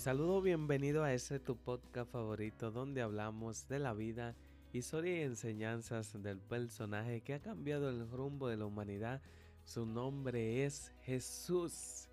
Saludo, 0.00 0.40
bienvenido 0.40 1.04
a 1.04 1.12
ese 1.12 1.38
tu 1.38 1.58
podcast 1.58 2.10
favorito 2.10 2.70
donde 2.70 3.02
hablamos 3.02 3.68
de 3.68 3.78
la 3.78 3.92
vida, 3.92 4.34
historia 4.72 5.18
y 5.18 5.24
enseñanzas 5.24 6.14
del 6.22 6.40
personaje 6.40 7.20
que 7.20 7.34
ha 7.34 7.42
cambiado 7.42 7.90
el 7.90 8.08
rumbo 8.08 8.48
de 8.48 8.56
la 8.56 8.64
humanidad. 8.64 9.20
Su 9.62 9.84
nombre 9.84 10.64
es 10.64 10.90
Jesús. 11.02 12.08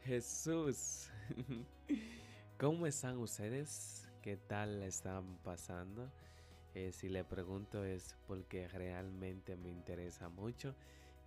Jesús. 0.00 1.10
¿Cómo 2.58 2.86
están 2.86 3.18
ustedes? 3.18 4.08
¿Qué 4.22 4.38
tal 4.38 4.82
están 4.82 5.36
pasando? 5.44 6.10
Eh, 6.74 6.90
si 6.90 7.10
le 7.10 7.22
pregunto 7.22 7.84
es 7.84 8.16
porque 8.26 8.66
realmente 8.66 9.58
me 9.58 9.68
interesa 9.68 10.30
mucho. 10.30 10.74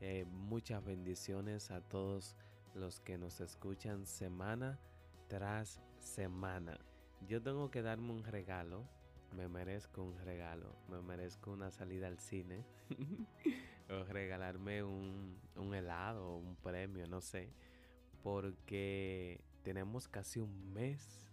Eh, 0.02 0.26
muchas 0.26 0.84
bendiciones 0.84 1.70
a 1.70 1.82
todos 1.82 2.36
los 2.74 3.00
que 3.00 3.20
nos 3.20 3.42
escuchan 3.42 4.08
semana 4.08 4.80
tras 5.28 5.80
semana. 6.00 6.80
Yo 7.28 7.42
tengo 7.42 7.70
que 7.72 7.82
darme 7.82 8.12
un 8.12 8.24
regalo. 8.24 8.88
Me 9.36 9.48
merezco 9.48 10.04
un 10.04 10.18
regalo. 10.20 10.76
Me 10.90 11.02
merezco 11.02 11.52
una 11.52 11.72
salida 11.72 12.08
al 12.08 12.20
cine. 12.20 12.66
o 13.90 14.04
regalarme 14.06 14.84
un, 14.84 15.40
un 15.56 15.74
helado 15.74 16.38
un 16.38 16.56
premio, 16.56 17.08
no 17.08 17.22
sé. 17.22 17.50
Porque 18.24 19.42
tenemos 19.64 20.08
casi 20.08 20.40
un 20.40 20.74
mes 20.74 21.30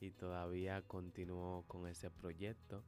y 0.00 0.10
todavía 0.10 0.82
continúo 0.82 1.64
con 1.66 1.86
ese 1.86 2.10
proyecto. 2.10 2.82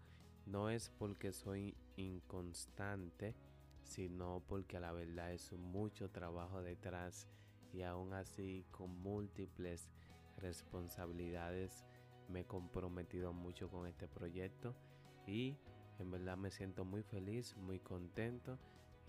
No 0.47 0.71
es 0.71 0.91
porque 0.91 1.33
soy 1.33 1.77
inconstante, 1.97 3.35
sino 3.83 4.43
porque 4.47 4.79
la 4.81 4.93
verdad 4.93 5.33
es 5.33 5.53
mucho 5.53 6.11
trabajo 6.11 6.63
detrás 6.63 7.27
y 7.73 7.83
aún 7.83 8.13
así 8.13 8.65
con 8.71 8.91
múltiples 9.03 9.91
responsabilidades 10.39 11.85
me 12.29 12.41
he 12.41 12.45
comprometido 12.45 13.33
mucho 13.33 13.69
con 13.71 13.87
este 13.87 14.09
proyecto 14.09 14.75
y 15.27 15.57
en 15.99 16.11
verdad 16.11 16.37
me 16.37 16.51
siento 16.51 16.85
muy 16.85 17.03
feliz, 17.03 17.57
muy 17.57 17.79
contento 17.79 18.59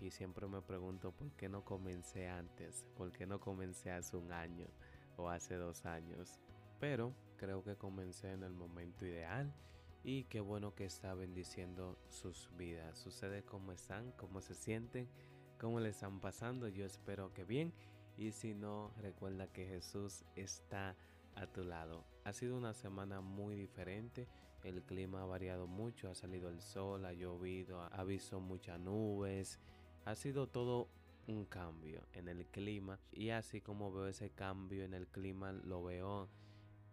y 0.00 0.10
siempre 0.10 0.46
me 0.46 0.62
pregunto 0.62 1.12
por 1.12 1.32
qué 1.32 1.48
no 1.48 1.64
comencé 1.64 2.28
antes, 2.28 2.86
por 2.96 3.12
qué 3.12 3.26
no 3.26 3.40
comencé 3.40 3.90
hace 3.90 4.16
un 4.16 4.32
año 4.32 4.68
o 5.16 5.28
hace 5.28 5.56
dos 5.56 5.84
años. 5.84 6.38
Pero 6.78 7.12
creo 7.36 7.64
que 7.64 7.76
comencé 7.76 8.32
en 8.32 8.44
el 8.44 8.52
momento 8.52 9.04
ideal 9.04 9.52
y 10.04 10.24
qué 10.24 10.40
bueno 10.40 10.74
que 10.74 10.84
está 10.84 11.14
bendiciendo 11.14 11.98
sus 12.08 12.50
vidas. 12.56 12.98
Sucede 12.98 13.42
cómo 13.42 13.72
están, 13.72 14.12
cómo 14.12 14.40
se 14.40 14.54
sienten, 14.54 15.08
cómo 15.58 15.80
le 15.80 15.88
están 15.88 16.20
pasando. 16.20 16.68
Yo 16.68 16.84
espero 16.86 17.34
que 17.34 17.44
bien 17.44 17.72
y 18.16 18.30
si 18.32 18.54
no, 18.54 18.92
recuerda 18.98 19.48
que 19.48 19.66
Jesús 19.66 20.24
está 20.36 20.96
a 21.40 21.46
tu 21.46 21.64
lado. 21.64 22.04
Ha 22.24 22.32
sido 22.32 22.56
una 22.56 22.74
semana 22.74 23.20
muy 23.20 23.54
diferente, 23.54 24.28
el 24.64 24.82
clima 24.82 25.22
ha 25.22 25.26
variado 25.26 25.66
mucho, 25.66 26.10
ha 26.10 26.14
salido 26.14 26.48
el 26.48 26.60
sol, 26.60 27.04
ha 27.04 27.12
llovido, 27.12 27.80
ha 27.80 28.04
visto 28.04 28.40
muchas 28.40 28.78
nubes, 28.80 29.58
ha 30.04 30.14
sido 30.14 30.48
todo 30.48 30.88
un 31.26 31.44
cambio 31.44 32.06
en 32.12 32.28
el 32.28 32.46
clima 32.46 32.98
y 33.12 33.30
así 33.30 33.60
como 33.60 33.92
veo 33.92 34.08
ese 34.08 34.30
cambio 34.30 34.84
en 34.84 34.94
el 34.94 35.06
clima 35.06 35.52
lo 35.52 35.84
veo 35.84 36.28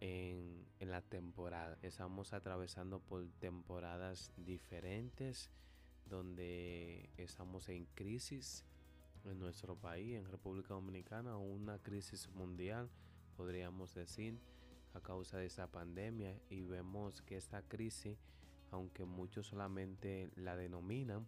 en, 0.00 0.66
en 0.78 0.90
la 0.90 1.02
temporada. 1.02 1.76
Estamos 1.82 2.32
atravesando 2.32 3.00
por 3.00 3.26
temporadas 3.40 4.32
diferentes 4.36 5.50
donde 6.04 7.10
estamos 7.16 7.68
en 7.68 7.86
crisis 7.94 8.64
en 9.24 9.40
nuestro 9.40 9.74
país, 9.74 10.14
en 10.14 10.26
República 10.26 10.74
Dominicana, 10.74 11.36
una 11.36 11.78
crisis 11.80 12.28
mundial 12.28 12.88
podríamos 13.36 13.94
decir, 13.94 14.40
a 14.94 15.00
causa 15.00 15.38
de 15.38 15.46
esta 15.46 15.70
pandemia. 15.70 16.38
Y 16.48 16.62
vemos 16.62 17.22
que 17.22 17.36
esta 17.36 17.62
crisis, 17.62 18.18
aunque 18.70 19.04
muchos 19.04 19.48
solamente 19.48 20.30
la 20.36 20.56
denominan 20.56 21.26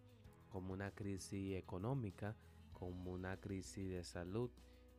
como 0.48 0.72
una 0.72 0.90
crisis 0.92 1.56
económica, 1.56 2.36
como 2.72 3.12
una 3.12 3.36
crisis 3.38 3.88
de 3.90 4.04
salud, 4.04 4.50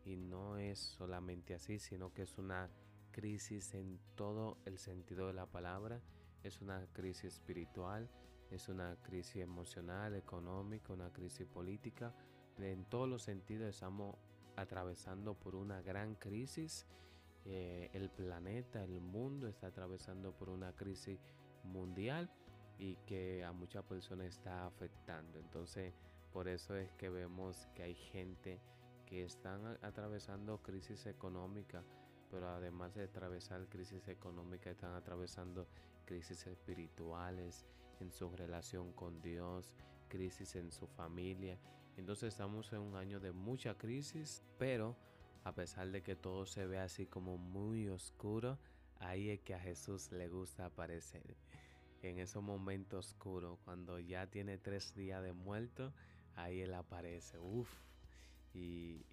y 0.05 0.15
no 0.15 0.57
es 0.57 0.79
solamente 0.79 1.53
así, 1.53 1.79
sino 1.79 2.13
que 2.13 2.23
es 2.23 2.37
una 2.37 2.69
crisis 3.11 3.73
en 3.73 3.99
todo 4.15 4.57
el 4.65 4.77
sentido 4.77 5.27
de 5.27 5.33
la 5.33 5.45
palabra, 5.45 6.01
es 6.43 6.61
una 6.61 6.87
crisis 6.93 7.33
espiritual, 7.33 8.09
es 8.49 8.69
una 8.69 8.95
crisis 9.01 9.37
emocional, 9.37 10.15
económica, 10.15 10.93
una 10.93 11.11
crisis 11.11 11.45
política, 11.45 12.15
en 12.57 12.85
todos 12.85 13.07
los 13.07 13.23
sentidos 13.23 13.69
estamos 13.69 14.15
atravesando 14.61 15.33
por 15.33 15.55
una 15.55 15.81
gran 15.81 16.15
crisis. 16.15 16.85
Eh, 17.45 17.89
el 17.93 18.09
planeta, 18.09 18.83
el 18.83 18.99
mundo 18.99 19.47
está 19.47 19.67
atravesando 19.67 20.31
por 20.31 20.49
una 20.49 20.73
crisis 20.73 21.19
mundial 21.63 22.29
y 22.77 22.95
que 23.05 23.43
a 23.43 23.51
muchas 23.51 23.83
personas 23.83 24.27
está 24.27 24.65
afectando. 24.65 25.39
Entonces, 25.39 25.93
por 26.31 26.47
eso 26.47 26.75
es 26.75 26.91
que 26.93 27.09
vemos 27.09 27.67
que 27.75 27.83
hay 27.83 27.95
gente 27.95 28.59
que 29.05 29.23
están 29.23 29.65
atravesando 29.81 30.61
crisis 30.61 31.05
económica, 31.07 31.83
pero 32.29 32.47
además 32.47 32.93
de 32.93 33.03
atravesar 33.03 33.67
crisis 33.67 34.07
económica, 34.07 34.69
están 34.69 34.93
atravesando 34.93 35.67
crisis 36.05 36.45
espirituales 36.45 37.65
en 37.99 38.11
su 38.11 38.29
relación 38.29 38.93
con 38.93 39.19
Dios, 39.21 39.73
crisis 40.07 40.55
en 40.55 40.71
su 40.71 40.87
familia. 40.87 41.57
Entonces 41.99 42.29
estamos 42.29 42.71
en 42.71 42.79
un 42.79 42.95
año 42.95 43.19
de 43.19 43.33
mucha 43.33 43.77
crisis, 43.77 44.41
pero 44.57 44.95
a 45.43 45.53
pesar 45.53 45.91
de 45.91 46.01
que 46.01 46.15
todo 46.15 46.45
se 46.45 46.65
ve 46.65 46.79
así 46.79 47.05
como 47.05 47.37
muy 47.37 47.89
oscuro, 47.89 48.57
ahí 48.99 49.29
es 49.29 49.41
que 49.41 49.53
a 49.53 49.59
Jesús 49.59 50.09
le 50.13 50.29
gusta 50.29 50.67
aparecer. 50.67 51.35
En 52.01 52.17
esos 52.19 52.41
momentos 52.41 53.07
oscuros, 53.09 53.59
cuando 53.65 53.99
ya 53.99 54.27
tiene 54.27 54.57
tres 54.57 54.95
días 54.95 55.21
de 55.21 55.33
muerto, 55.33 55.93
ahí 56.37 56.61
Él 56.61 56.73
aparece. 56.73 57.37
Uf, 57.37 57.69
y, 58.53 59.05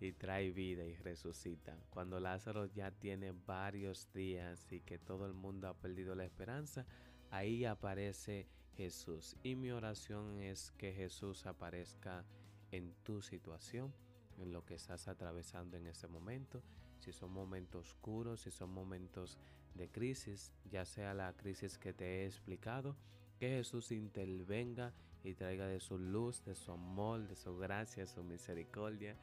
y, 0.00 0.12
trae 0.18 0.50
vida 0.50 0.84
y 0.84 0.94
resucita. 0.96 1.78
Cuando 1.90 2.18
Lázaro 2.18 2.66
ya 2.66 2.90
tiene 2.90 3.30
varios 3.30 4.12
días 4.12 4.72
y 4.72 4.80
que 4.80 4.98
todo 4.98 5.24
el 5.24 5.34
mundo 5.34 5.68
ha 5.68 5.74
perdido 5.74 6.16
la 6.16 6.24
esperanza, 6.24 6.84
ahí 7.30 7.64
aparece 7.64 8.48
Jesús. 8.76 9.36
Y 9.42 9.56
mi 9.56 9.70
oración 9.70 10.38
es 10.40 10.72
que 10.72 10.92
Jesús 10.92 11.46
aparezca 11.46 12.24
en 12.70 12.94
tu 13.02 13.22
situación, 13.22 13.92
en 14.38 14.52
lo 14.52 14.64
que 14.64 14.74
estás 14.74 15.08
atravesando 15.08 15.76
en 15.76 15.86
ese 15.86 16.08
momento. 16.08 16.62
Si 16.98 17.12
son 17.12 17.32
momentos 17.32 17.90
oscuros, 17.90 18.42
si 18.42 18.50
son 18.50 18.70
momentos 18.70 19.38
de 19.74 19.88
crisis, 19.88 20.52
ya 20.70 20.84
sea 20.84 21.14
la 21.14 21.32
crisis 21.34 21.78
que 21.78 21.92
te 21.92 22.04
he 22.04 22.26
explicado, 22.26 22.96
que 23.38 23.48
Jesús 23.48 23.92
intervenga 23.92 24.94
y 25.22 25.34
traiga 25.34 25.66
de 25.66 25.80
su 25.80 25.98
luz, 25.98 26.44
de 26.44 26.54
su 26.54 26.72
amor, 26.72 27.26
de 27.26 27.36
su 27.36 27.56
gracia, 27.56 28.04
de 28.04 28.08
su 28.08 28.22
misericordia 28.22 29.16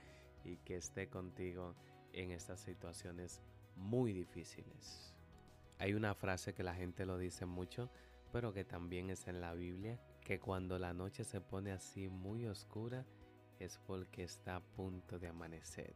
y 0.44 0.58
que 0.58 0.78
esté 0.78 1.09
contigo 1.09 1.75
en 2.12 2.31
estas 2.31 2.59
situaciones 2.59 3.42
muy 3.75 4.13
difíciles. 4.13 5.13
Hay 5.80 5.94
una 5.94 6.13
frase 6.13 6.53
que 6.53 6.63
la 6.63 6.75
gente 6.75 7.06
lo 7.06 7.18
dice 7.18 7.46
mucho, 7.46 7.90
pero 8.33 8.51
que 8.51 8.66
también 8.66 9.11
es 9.11 9.27
en 9.27 9.39
la 9.39 9.53
Biblia, 9.53 9.99
que 10.21 10.39
cuando 10.39 10.79
la 10.79 10.91
noche 10.91 11.23
se 11.23 11.39
pone 11.39 11.71
así 11.71 12.09
muy 12.09 12.47
oscura 12.47 13.05
es 13.59 13.77
porque 13.85 14.23
está 14.23 14.55
a 14.55 14.59
punto 14.59 15.19
de 15.19 15.27
amanecer. 15.27 15.95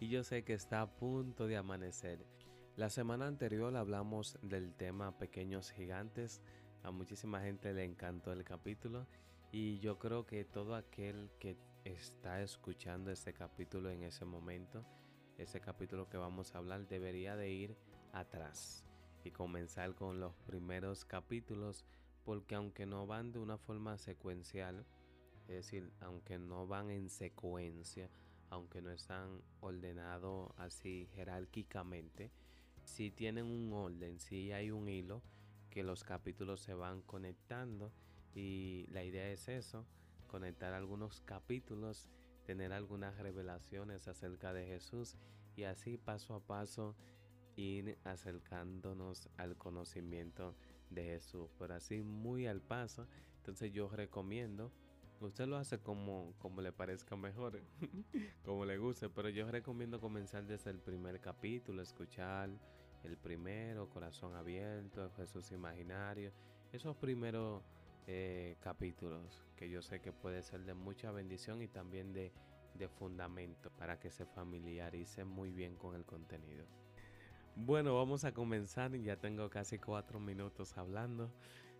Y 0.00 0.08
yo 0.08 0.24
sé 0.24 0.42
que 0.42 0.52
está 0.52 0.80
a 0.80 0.90
punto 0.90 1.46
de 1.46 1.56
amanecer. 1.56 2.26
La 2.74 2.90
semana 2.90 3.28
anterior 3.28 3.76
hablamos 3.76 4.36
del 4.42 4.74
tema 4.74 5.16
pequeños 5.16 5.70
gigantes, 5.70 6.42
a 6.82 6.90
muchísima 6.90 7.40
gente 7.40 7.72
le 7.72 7.84
encantó 7.84 8.32
el 8.32 8.42
capítulo 8.42 9.06
y 9.52 9.78
yo 9.78 9.96
creo 10.00 10.26
que 10.26 10.44
todo 10.44 10.74
aquel 10.74 11.30
que 11.38 11.56
está 11.84 12.42
escuchando 12.42 13.12
este 13.12 13.32
capítulo 13.32 13.90
en 13.90 14.02
ese 14.02 14.24
momento, 14.24 14.84
ese 15.38 15.60
capítulo 15.60 16.08
que 16.08 16.16
vamos 16.16 16.52
a 16.52 16.58
hablar, 16.58 16.88
debería 16.88 17.36
de 17.36 17.50
ir 17.50 17.76
atrás 18.12 18.89
y 19.24 19.30
comenzar 19.30 19.94
con 19.94 20.20
los 20.20 20.34
primeros 20.46 21.04
capítulos 21.04 21.84
porque 22.24 22.54
aunque 22.54 22.86
no 22.86 23.06
van 23.06 23.32
de 23.32 23.38
una 23.38 23.58
forma 23.58 23.98
secuencial, 23.98 24.84
es 25.48 25.56
decir, 25.56 25.90
aunque 26.00 26.38
no 26.38 26.66
van 26.66 26.90
en 26.90 27.08
secuencia, 27.08 28.08
aunque 28.50 28.82
no 28.82 28.90
están 28.90 29.42
ordenados 29.60 30.52
así 30.56 31.08
jerárquicamente, 31.14 32.30
si 32.84 33.10
tienen 33.10 33.46
un 33.46 33.72
orden, 33.72 34.18
si 34.20 34.52
hay 34.52 34.70
un 34.70 34.88
hilo 34.88 35.22
que 35.70 35.82
los 35.82 36.04
capítulos 36.04 36.60
se 36.60 36.74
van 36.74 37.02
conectando 37.02 37.92
y 38.34 38.86
la 38.90 39.04
idea 39.04 39.30
es 39.30 39.48
eso, 39.48 39.86
conectar 40.26 40.72
algunos 40.72 41.20
capítulos, 41.22 42.08
tener 42.44 42.72
algunas 42.72 43.16
revelaciones 43.18 44.08
acerca 44.08 44.52
de 44.52 44.66
Jesús 44.66 45.16
y 45.56 45.64
así 45.64 45.96
paso 45.98 46.34
a 46.34 46.40
paso 46.40 46.96
ir 47.56 47.98
acercándonos 48.04 49.28
al 49.36 49.56
conocimiento 49.56 50.54
de 50.90 51.04
Jesús, 51.04 51.50
pero 51.58 51.74
así 51.74 52.02
muy 52.02 52.46
al 52.46 52.60
paso. 52.60 53.06
Entonces 53.36 53.72
yo 53.72 53.88
recomiendo, 53.88 54.72
usted 55.20 55.46
lo 55.46 55.56
hace 55.56 55.78
como, 55.78 56.34
como 56.38 56.60
le 56.60 56.72
parezca 56.72 57.16
mejor, 57.16 57.62
como 58.44 58.64
le 58.64 58.78
guste, 58.78 59.08
pero 59.08 59.28
yo 59.28 59.50
recomiendo 59.50 60.00
comenzar 60.00 60.44
desde 60.44 60.70
el 60.70 60.78
primer 60.78 61.20
capítulo, 61.20 61.82
escuchar 61.82 62.50
el 63.04 63.16
primero, 63.16 63.88
Corazón 63.88 64.34
Abierto, 64.34 65.10
Jesús 65.16 65.50
Imaginario, 65.52 66.32
esos 66.72 66.96
primeros 66.96 67.62
eh, 68.06 68.56
capítulos 68.60 69.44
que 69.56 69.70
yo 69.70 69.82
sé 69.82 70.00
que 70.00 70.12
puede 70.12 70.42
ser 70.42 70.64
de 70.64 70.74
mucha 70.74 71.10
bendición 71.10 71.62
y 71.62 71.68
también 71.68 72.12
de, 72.12 72.32
de 72.74 72.88
fundamento 72.88 73.70
para 73.70 73.98
que 73.98 74.10
se 74.10 74.26
familiaricen 74.26 75.28
muy 75.28 75.50
bien 75.50 75.76
con 75.76 75.94
el 75.94 76.04
contenido. 76.04 76.66
Bueno, 77.62 77.94
vamos 77.94 78.24
a 78.24 78.32
comenzar. 78.32 78.96
Ya 78.96 79.16
tengo 79.16 79.50
casi 79.50 79.78
cuatro 79.78 80.18
minutos 80.18 80.78
hablando. 80.78 81.30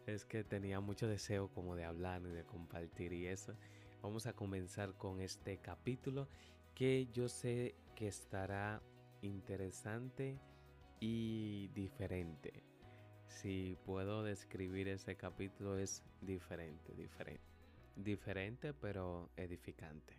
Es 0.06 0.26
que 0.26 0.44
tenía 0.44 0.78
mucho 0.80 1.08
deseo 1.08 1.48
como 1.48 1.74
de 1.74 1.84
hablar 1.84 2.20
y 2.22 2.28
de 2.28 2.44
compartir 2.44 3.14
y 3.14 3.26
eso. 3.26 3.54
Vamos 4.02 4.26
a 4.26 4.34
comenzar 4.34 4.92
con 4.98 5.22
este 5.22 5.56
capítulo 5.56 6.28
que 6.74 7.08
yo 7.14 7.30
sé 7.30 7.74
que 7.94 8.08
estará 8.08 8.82
interesante 9.22 10.38
y 11.00 11.68
diferente. 11.68 12.62
Si 13.26 13.78
puedo 13.86 14.22
describir 14.22 14.86
ese 14.86 15.16
capítulo 15.16 15.78
es 15.78 16.02
diferente, 16.20 16.94
diferente. 16.94 17.42
Diferente 17.96 18.74
pero 18.74 19.30
edificante. 19.34 20.14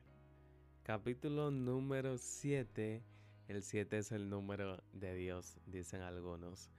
Capítulo 0.81 1.52
número 1.52 2.18
7 2.18 3.04
el 3.51 3.63
7 3.63 3.98
es 3.98 4.13
el 4.13 4.30
número 4.30 4.81
de 4.94 5.13
Dios, 5.13 5.57
dicen 5.65 6.01
algunos. 6.01 6.71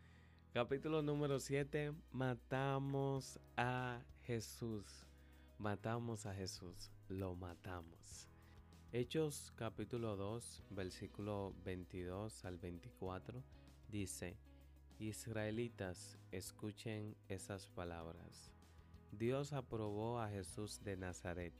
Capítulo 0.55 1.03
número 1.03 1.39
7, 1.39 1.93
matamos 2.13 3.39
a 3.59 4.01
Jesús. 4.23 5.07
Matamos 5.59 6.25
a 6.25 6.35
Jesús, 6.35 6.91
lo 7.11 7.35
matamos. 7.35 8.27
Hechos 8.91 9.53
capítulo 9.55 10.17
2, 10.17 10.65
versículo 10.71 11.55
22 11.63 12.43
al 12.47 12.57
24, 12.57 13.43
dice, 13.89 14.39
Israelitas, 14.99 16.19
escuchen 16.31 17.15
esas 17.29 17.67
palabras. 17.67 18.51
Dios 19.11 19.53
aprobó 19.53 20.21
a 20.21 20.31
Jesús 20.31 20.83
de 20.83 20.97
Nazaret 20.97 21.53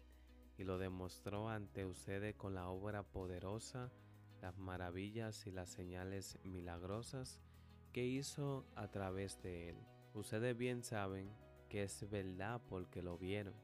y 0.57 0.65
lo 0.65 0.79
demostró 0.79 1.51
ante 1.51 1.85
ustedes 1.85 2.35
con 2.35 2.55
la 2.55 2.71
obra 2.71 3.03
poderosa 3.03 3.93
las 4.43 4.59
maravillas 4.59 5.47
y 5.47 5.53
las 5.53 5.71
señales 5.71 6.39
milagrosas 6.45 7.41
que 7.93 8.05
hizo 8.05 8.67
a 8.75 8.89
través 8.89 9.41
de 9.43 9.71
él. 9.71 9.77
Ustedes 10.15 10.57
bien 10.57 10.83
saben 10.83 11.31
que 11.69 11.85
es 11.85 12.11
verdad 12.11 12.61
porque 12.69 13.03
lo 13.03 13.17
vieron. 13.17 13.55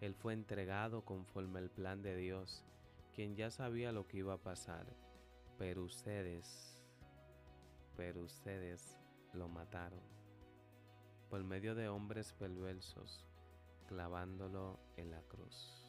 Él 0.00 0.14
fue 0.14 0.34
entregado 0.34 1.04
conforme 1.04 1.58
al 1.58 1.70
plan 1.70 2.02
de 2.02 2.14
Dios, 2.14 2.64
quien 3.14 3.34
ya 3.34 3.50
sabía 3.50 3.90
lo 3.90 4.06
que 4.06 4.18
iba 4.18 4.34
a 4.34 4.42
pasar. 4.42 4.86
Pero 5.56 5.82
ustedes, 5.82 6.84
pero 7.96 8.22
ustedes 8.22 8.96
lo 9.32 9.48
mataron 9.48 10.18
por 11.30 11.42
medio 11.44 11.74
de 11.74 11.88
hombres 11.88 12.32
perversos, 12.32 13.26
clavándolo 13.86 14.78
en 14.96 15.10
la 15.10 15.20
cruz. 15.22 15.87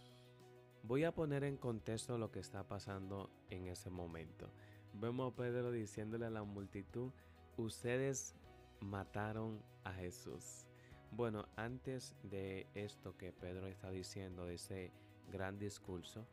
Voy 0.84 1.04
a 1.04 1.14
poner 1.14 1.44
en 1.44 1.58
contexto 1.58 2.18
lo 2.18 2.32
que 2.32 2.40
está 2.40 2.68
pasando 2.68 3.30
en 3.50 3.68
ese 3.68 3.90
momento. 3.90 4.50
Vemos 4.94 5.32
a 5.32 5.36
Pedro 5.36 5.72
diciéndole 5.72 6.26
a 6.26 6.30
la 6.30 6.44
multitud, 6.44 7.12
ustedes 7.58 8.34
mataron 8.80 9.62
a 9.84 9.94
Jesús. 9.94 10.66
Bueno, 11.12 11.48
antes 11.56 12.16
de 12.24 12.68
esto 12.74 13.18
que 13.18 13.32
Pedro 13.32 13.68
está 13.68 13.92
diciendo, 13.92 14.46
de 14.46 14.56
ese 14.56 14.92
gran 15.32 15.60
discurso, 15.60 16.26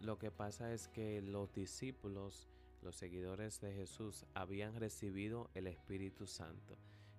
lo 0.00 0.18
que 0.18 0.30
pasa 0.30 0.72
es 0.72 0.88
que 0.88 1.22
los 1.22 1.52
discípulos, 1.52 2.48
los 2.82 2.94
seguidores 2.94 3.60
de 3.60 3.72
Jesús, 3.72 4.26
habían 4.34 4.76
recibido 4.76 5.50
el 5.54 5.66
Espíritu 5.66 6.26
Santo. 6.26 6.76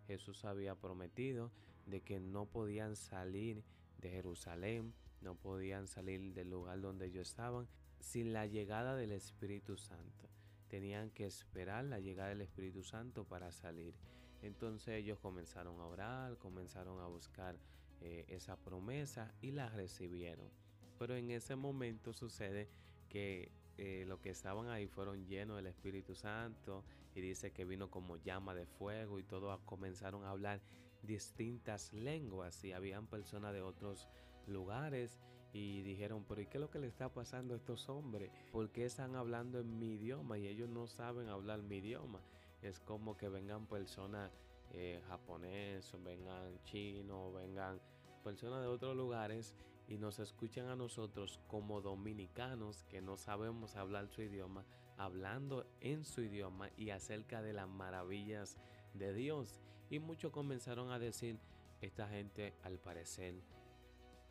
Jesús 0.07 0.45
había 0.45 0.75
prometido 0.75 1.51
de 1.88 2.01
que 2.01 2.19
no 2.19 2.45
podían 2.45 2.95
salir 2.95 3.63
de 4.00 4.12
Jerusalén 4.12 4.94
no 5.21 5.36
podían 5.36 5.88
salir 5.88 6.33
del 6.33 6.50
lugar 6.50 6.81
donde 6.81 7.07
ellos 7.07 7.30
estaban 7.30 7.68
sin 8.00 8.33
la 8.33 8.45
llegada 8.45 8.95
del 8.95 9.12
Espíritu 9.12 9.77
Santo. 9.77 10.30
Tenían 10.68 11.10
que 11.12 11.25
esperar 11.25 11.86
la 11.86 12.00
llegada 12.00 12.30
del 12.30 12.42
Espíritu 12.42 12.83
Santo 12.83 13.25
para 13.25 13.51
salir. 13.51 13.95
Entonces 14.42 14.95
ellos 14.95 15.19
comenzaron 15.19 15.80
a 15.80 15.86
orar, 15.86 16.38
comenzaron 16.38 17.01
a 17.01 17.07
buscar 17.07 17.57
eh, 18.01 18.25
esa 18.30 18.56
promesa 18.56 19.33
y 19.42 19.51
la 19.51 19.69
recibieron. 19.69 20.50
Pero 20.98 21.16
en 21.16 21.31
ese 21.31 21.56
momento 21.56 22.13
sucede 22.13 22.69
que 23.10 23.51
eh, 23.77 24.06
los 24.07 24.19
que 24.19 24.30
estaban 24.30 24.69
ahí 24.69 24.88
fueron 24.88 25.25
llenos 25.25 25.57
del 25.57 25.68
Espíritu 25.68 26.15
Santo 26.15 26.83
y 27.15 27.22
dice 27.22 27.51
que 27.51 27.65
vino 27.65 27.89
como 27.89 28.18
llama 28.18 28.54
de 28.54 28.65
fuego 28.65 29.19
y 29.19 29.24
todos 29.24 29.60
comenzaron 29.62 30.24
a 30.24 30.31
hablar 30.31 30.62
distintas 31.01 31.94
lenguas 31.94 32.63
y 32.63 32.74
habían 32.74 33.07
personas 33.07 33.54
de 33.54 33.62
otros 33.62 34.07
lugares 34.50 35.19
y 35.54 35.81
dijeron, 35.81 36.25
pero 36.28 36.42
¿y 36.42 36.46
qué 36.46 36.57
es 36.57 36.62
lo 36.62 36.69
que 36.69 36.80
le 36.80 36.88
está 36.88 37.10
pasando 37.10 37.54
a 37.54 37.57
estos 37.57 37.90
hombres? 37.90 38.31
¿Por 38.51 38.69
qué 38.72 38.86
están 38.86 39.16
hablando 39.16 39.60
en 39.60 39.80
mi 39.80 39.94
idioma 39.94 40.38
y 40.38 40.48
ellos 40.48 40.69
no 40.69 40.88
saben 40.88 41.30
hablar 41.30 41.62
mi 41.62 41.78
idioma? 41.78 42.22
Es 42.62 42.80
como 42.80 43.18
que 43.18 43.30
vengan 43.30 43.66
personas 43.66 44.31
eh, 44.74 45.01
japoneses, 45.07 45.92
vengan 46.04 46.62
chinos, 46.63 47.34
vengan 47.34 47.80
personas 48.24 48.62
de 48.62 48.68
otros 48.68 48.96
lugares 48.96 49.56
y 49.88 49.98
nos 49.98 50.19
escuchan 50.19 50.68
a 50.68 50.75
nosotros 50.75 51.40
como 51.48 51.81
dominicanos 51.81 52.84
que 52.84 53.01
no 53.01 53.18
sabemos 53.18 53.75
hablar 53.75 54.07
su 54.10 54.22
idioma, 54.22 54.66
hablando 54.98 55.66
en 55.81 56.04
su 56.04 56.22
idioma 56.22 56.69
y 56.78 56.92
acerca 56.92 57.42
de 57.42 57.54
las 57.54 57.68
maravillas 57.68 58.60
de 58.94 59.13
Dios. 59.13 59.62
Y 59.90 59.98
muchos 59.98 60.31
comenzaron 60.31 60.92
a 60.92 61.00
decir, 61.00 61.40
esta 61.81 62.07
gente 62.07 62.54
al 62.63 62.78
parecer 62.78 63.36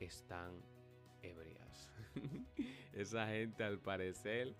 están 0.07 0.63
ebrias. 1.23 1.93
Esa 2.93 3.27
gente 3.29 3.65
al 3.65 3.79
parecer 3.79 4.55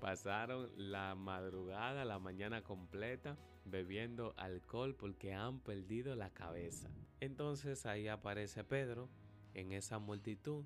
pasaron 0.00 0.70
la 0.76 1.14
madrugada, 1.14 2.04
la 2.04 2.18
mañana 2.18 2.62
completa 2.62 3.36
bebiendo 3.64 4.34
alcohol 4.36 4.94
porque 4.94 5.34
han 5.34 5.60
perdido 5.60 6.14
la 6.14 6.30
cabeza. 6.30 6.90
Entonces 7.20 7.86
ahí 7.86 8.08
aparece 8.08 8.64
Pedro 8.64 9.08
en 9.54 9.72
esa 9.72 9.98
multitud 9.98 10.64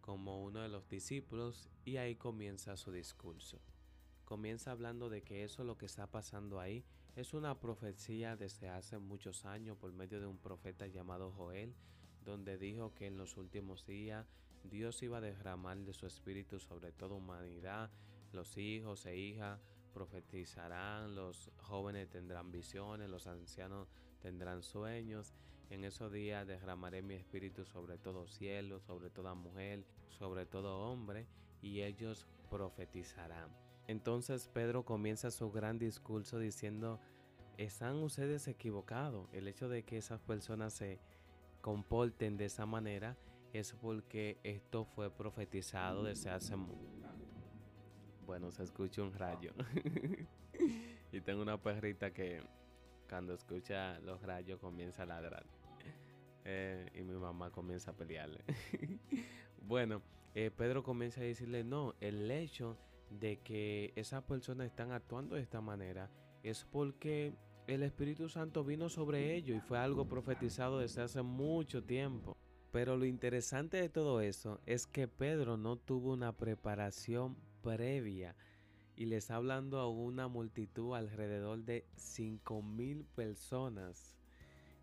como 0.00 0.44
uno 0.44 0.60
de 0.60 0.68
los 0.68 0.88
discípulos 0.88 1.70
y 1.84 1.96
ahí 1.96 2.16
comienza 2.16 2.76
su 2.76 2.92
discurso. 2.92 3.60
Comienza 4.24 4.70
hablando 4.70 5.08
de 5.08 5.22
que 5.22 5.44
eso 5.44 5.64
lo 5.64 5.76
que 5.76 5.86
está 5.86 6.10
pasando 6.10 6.60
ahí 6.60 6.84
es 7.16 7.32
una 7.32 7.58
profecía 7.58 8.36
desde 8.36 8.68
hace 8.68 8.98
muchos 8.98 9.44
años 9.44 9.76
por 9.78 9.92
medio 9.92 10.20
de 10.20 10.26
un 10.26 10.38
profeta 10.38 10.86
llamado 10.86 11.30
Joel 11.30 11.74
donde 12.24 12.58
dijo 12.58 12.94
que 12.94 13.06
en 13.06 13.16
los 13.16 13.36
últimos 13.36 13.86
días 13.86 14.26
Dios 14.64 15.02
iba 15.02 15.18
a 15.18 15.20
derramar 15.20 15.78
de 15.78 15.92
su 15.92 16.06
espíritu 16.06 16.58
sobre 16.58 16.92
toda 16.92 17.14
humanidad, 17.14 17.90
los 18.32 18.56
hijos 18.56 19.06
e 19.06 19.16
hijas 19.16 19.60
profetizarán, 19.92 21.14
los 21.14 21.50
jóvenes 21.58 22.08
tendrán 22.08 22.50
visiones, 22.50 23.08
los 23.08 23.26
ancianos 23.26 23.88
tendrán 24.20 24.62
sueños. 24.62 25.34
En 25.70 25.84
esos 25.84 26.12
días 26.12 26.46
derramaré 26.46 27.02
mi 27.02 27.14
espíritu 27.14 27.64
sobre 27.64 27.98
todo 27.98 28.26
cielo, 28.26 28.80
sobre 28.80 29.10
toda 29.10 29.34
mujer, 29.34 29.84
sobre 30.08 30.46
todo 30.46 30.90
hombre, 30.90 31.26
y 31.62 31.82
ellos 31.82 32.26
profetizarán. 32.50 33.48
Entonces 33.86 34.48
Pedro 34.48 34.84
comienza 34.84 35.30
su 35.30 35.50
gran 35.50 35.78
discurso 35.78 36.38
diciendo, 36.38 37.00
están 37.56 37.96
ustedes 38.02 38.48
equivocados. 38.48 39.28
El 39.32 39.46
hecho 39.46 39.68
de 39.68 39.84
que 39.84 39.98
esas 39.98 40.20
personas 40.20 40.74
se 40.74 40.98
comporten 41.64 42.36
de 42.36 42.44
esa 42.44 42.66
manera 42.66 43.16
es 43.54 43.72
porque 43.72 44.36
esto 44.42 44.84
fue 44.84 45.10
profetizado 45.10 46.04
desde 46.04 46.28
hace 46.28 46.54
bueno 48.26 48.50
se 48.50 48.64
escucha 48.64 49.02
un 49.02 49.14
rayo. 49.14 49.52
Y 51.10 51.20
tengo 51.20 51.40
una 51.42 51.56
perrita 51.56 52.12
que 52.12 52.42
cuando 53.08 53.34
escucha 53.34 53.98
los 54.00 54.20
rayos 54.20 54.58
comienza 54.60 55.04
a 55.04 55.06
ladrar. 55.06 55.46
Eh, 56.44 56.90
y 56.92 57.02
mi 57.02 57.14
mamá 57.14 57.50
comienza 57.50 57.92
a 57.92 57.94
pelearle. 57.94 58.44
Bueno 59.62 60.02
eh, 60.34 60.50
Pedro 60.50 60.82
comienza 60.82 61.22
a 61.22 61.24
decirle 61.24 61.64
no 61.64 61.94
el 62.00 62.30
hecho 62.30 62.76
de 63.08 63.38
que 63.38 63.94
esas 63.96 64.22
personas 64.24 64.66
están 64.66 64.92
actuando 64.92 65.36
de 65.36 65.40
esta 65.40 65.62
manera 65.62 66.10
es 66.42 66.66
porque 66.66 67.32
el 67.66 67.82
Espíritu 67.82 68.28
Santo 68.28 68.62
vino 68.62 68.88
sobre 68.88 69.34
ellos 69.34 69.56
y 69.56 69.60
fue 69.60 69.78
algo 69.78 70.06
profetizado 70.06 70.80
desde 70.80 71.02
hace 71.02 71.22
mucho 71.22 71.82
tiempo. 71.82 72.36
Pero 72.70 72.96
lo 72.96 73.06
interesante 73.06 73.76
de 73.78 73.88
todo 73.88 74.20
eso 74.20 74.60
es 74.66 74.86
que 74.86 75.08
Pedro 75.08 75.56
no 75.56 75.76
tuvo 75.76 76.12
una 76.12 76.36
preparación 76.36 77.36
previa 77.62 78.34
y 78.96 79.06
le 79.06 79.16
está 79.16 79.36
hablando 79.36 79.78
a 79.78 79.88
una 79.88 80.28
multitud 80.28 80.94
alrededor 80.94 81.64
de 81.64 81.86
5 81.96 82.62
mil 82.62 83.04
personas. 83.04 84.16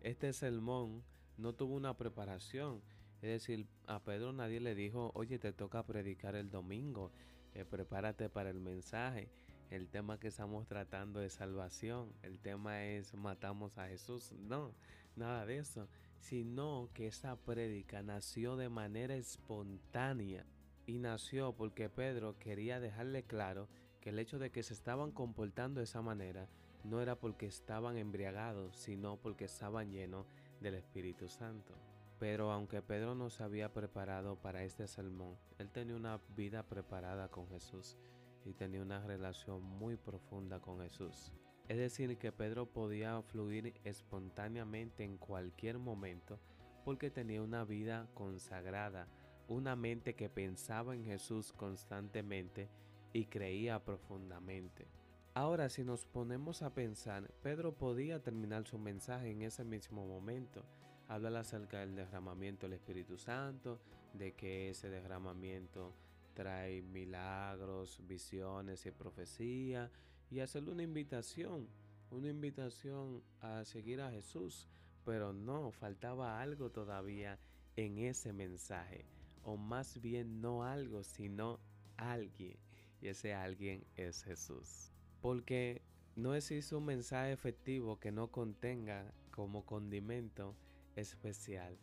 Este 0.00 0.32
sermón 0.32 1.04
no 1.36 1.54
tuvo 1.54 1.76
una 1.76 1.96
preparación. 1.96 2.82
Es 3.20 3.30
decir, 3.30 3.66
a 3.86 4.02
Pedro 4.02 4.32
nadie 4.32 4.58
le 4.58 4.74
dijo, 4.74 5.12
oye, 5.14 5.38
te 5.38 5.52
toca 5.52 5.86
predicar 5.86 6.34
el 6.34 6.50
domingo, 6.50 7.12
eh, 7.54 7.64
prepárate 7.64 8.28
para 8.28 8.50
el 8.50 8.60
mensaje. 8.60 9.28
El 9.72 9.88
tema 9.88 10.20
que 10.20 10.28
estamos 10.28 10.66
tratando 10.66 11.22
es 11.22 11.32
salvación, 11.32 12.12
el 12.22 12.38
tema 12.38 12.84
es 12.84 13.14
matamos 13.14 13.78
a 13.78 13.88
Jesús, 13.88 14.32
no, 14.32 14.74
nada 15.16 15.46
de 15.46 15.56
eso, 15.56 15.88
sino 16.18 16.90
que 16.92 17.06
esa 17.06 17.36
prédica 17.36 18.02
nació 18.02 18.56
de 18.56 18.68
manera 18.68 19.16
espontánea 19.16 20.44
y 20.84 20.98
nació 20.98 21.54
porque 21.54 21.88
Pedro 21.88 22.38
quería 22.38 22.80
dejarle 22.80 23.22
claro 23.22 23.66
que 24.02 24.10
el 24.10 24.18
hecho 24.18 24.38
de 24.38 24.50
que 24.50 24.62
se 24.62 24.74
estaban 24.74 25.10
comportando 25.10 25.80
de 25.80 25.84
esa 25.84 26.02
manera 26.02 26.48
no 26.84 27.00
era 27.00 27.16
porque 27.16 27.46
estaban 27.46 27.96
embriagados, 27.96 28.76
sino 28.76 29.16
porque 29.16 29.46
estaban 29.46 29.90
llenos 29.90 30.26
del 30.60 30.74
Espíritu 30.74 31.30
Santo. 31.30 31.72
Pero 32.18 32.52
aunque 32.52 32.82
Pedro 32.82 33.14
no 33.14 33.30
se 33.30 33.42
había 33.42 33.72
preparado 33.72 34.36
para 34.36 34.64
este 34.64 34.86
sermón, 34.86 35.38
él 35.58 35.70
tenía 35.70 35.96
una 35.96 36.20
vida 36.36 36.62
preparada 36.62 37.28
con 37.28 37.48
Jesús 37.48 37.96
y 38.44 38.52
tenía 38.52 38.82
una 38.82 39.00
relación 39.00 39.62
muy 39.62 39.96
profunda 39.96 40.60
con 40.60 40.80
Jesús. 40.80 41.32
Es 41.68 41.78
decir, 41.78 42.18
que 42.18 42.32
Pedro 42.32 42.66
podía 42.66 43.20
fluir 43.22 43.74
espontáneamente 43.84 45.04
en 45.04 45.16
cualquier 45.16 45.78
momento 45.78 46.38
porque 46.84 47.10
tenía 47.10 47.42
una 47.42 47.64
vida 47.64 48.08
consagrada, 48.14 49.08
una 49.48 49.76
mente 49.76 50.14
que 50.14 50.28
pensaba 50.28 50.94
en 50.94 51.04
Jesús 51.04 51.52
constantemente 51.52 52.68
y 53.12 53.26
creía 53.26 53.84
profundamente. 53.84 54.86
Ahora, 55.34 55.68
si 55.68 55.84
nos 55.84 56.04
ponemos 56.04 56.62
a 56.62 56.74
pensar, 56.74 57.30
Pedro 57.42 57.72
podía 57.72 58.22
terminar 58.22 58.66
su 58.66 58.78
mensaje 58.78 59.30
en 59.30 59.42
ese 59.42 59.64
mismo 59.64 60.06
momento. 60.06 60.64
Habla 61.08 61.40
acerca 61.40 61.80
del 61.80 61.94
derramamiento 61.94 62.66
del 62.66 62.74
Espíritu 62.74 63.16
Santo, 63.16 63.80
de 64.12 64.32
que 64.32 64.70
ese 64.70 64.90
derramamiento 64.90 65.94
trae 66.34 66.82
milagros, 66.82 68.00
visiones 68.06 68.86
y 68.86 68.90
profecía, 68.90 69.90
y 70.30 70.40
hacerle 70.40 70.72
una 70.72 70.82
invitación, 70.82 71.68
una 72.10 72.28
invitación 72.28 73.22
a 73.40 73.64
seguir 73.64 74.00
a 74.00 74.10
Jesús. 74.10 74.68
Pero 75.04 75.32
no, 75.32 75.72
faltaba 75.72 76.40
algo 76.40 76.70
todavía 76.70 77.38
en 77.76 77.98
ese 77.98 78.32
mensaje, 78.32 79.04
o 79.42 79.56
más 79.56 80.00
bien 80.00 80.40
no 80.40 80.64
algo, 80.64 81.02
sino 81.02 81.58
alguien, 81.96 82.56
y 83.00 83.08
ese 83.08 83.34
alguien 83.34 83.84
es 83.96 84.22
Jesús. 84.22 84.92
Porque 85.20 85.82
no 86.14 86.34
existe 86.34 86.74
un 86.74 86.84
mensaje 86.84 87.32
efectivo 87.32 87.98
que 87.98 88.12
no 88.12 88.30
contenga 88.30 89.12
como 89.30 89.64
condimento 89.64 90.54
especial 90.94 91.76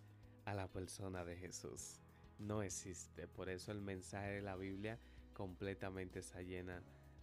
a 0.45 0.53
la 0.53 0.67
persona 0.67 1.25
de 1.25 1.35
Jesús 1.35 1.99
no 2.39 2.63
existe. 2.63 3.27
Por 3.27 3.49
eso 3.49 3.71
el 3.71 3.81
mensaje 3.81 4.31
de 4.31 4.41
la 4.41 4.55
Biblia 4.55 4.97
completamente 5.33 6.19
está 6.19 6.41
llena 6.41 6.81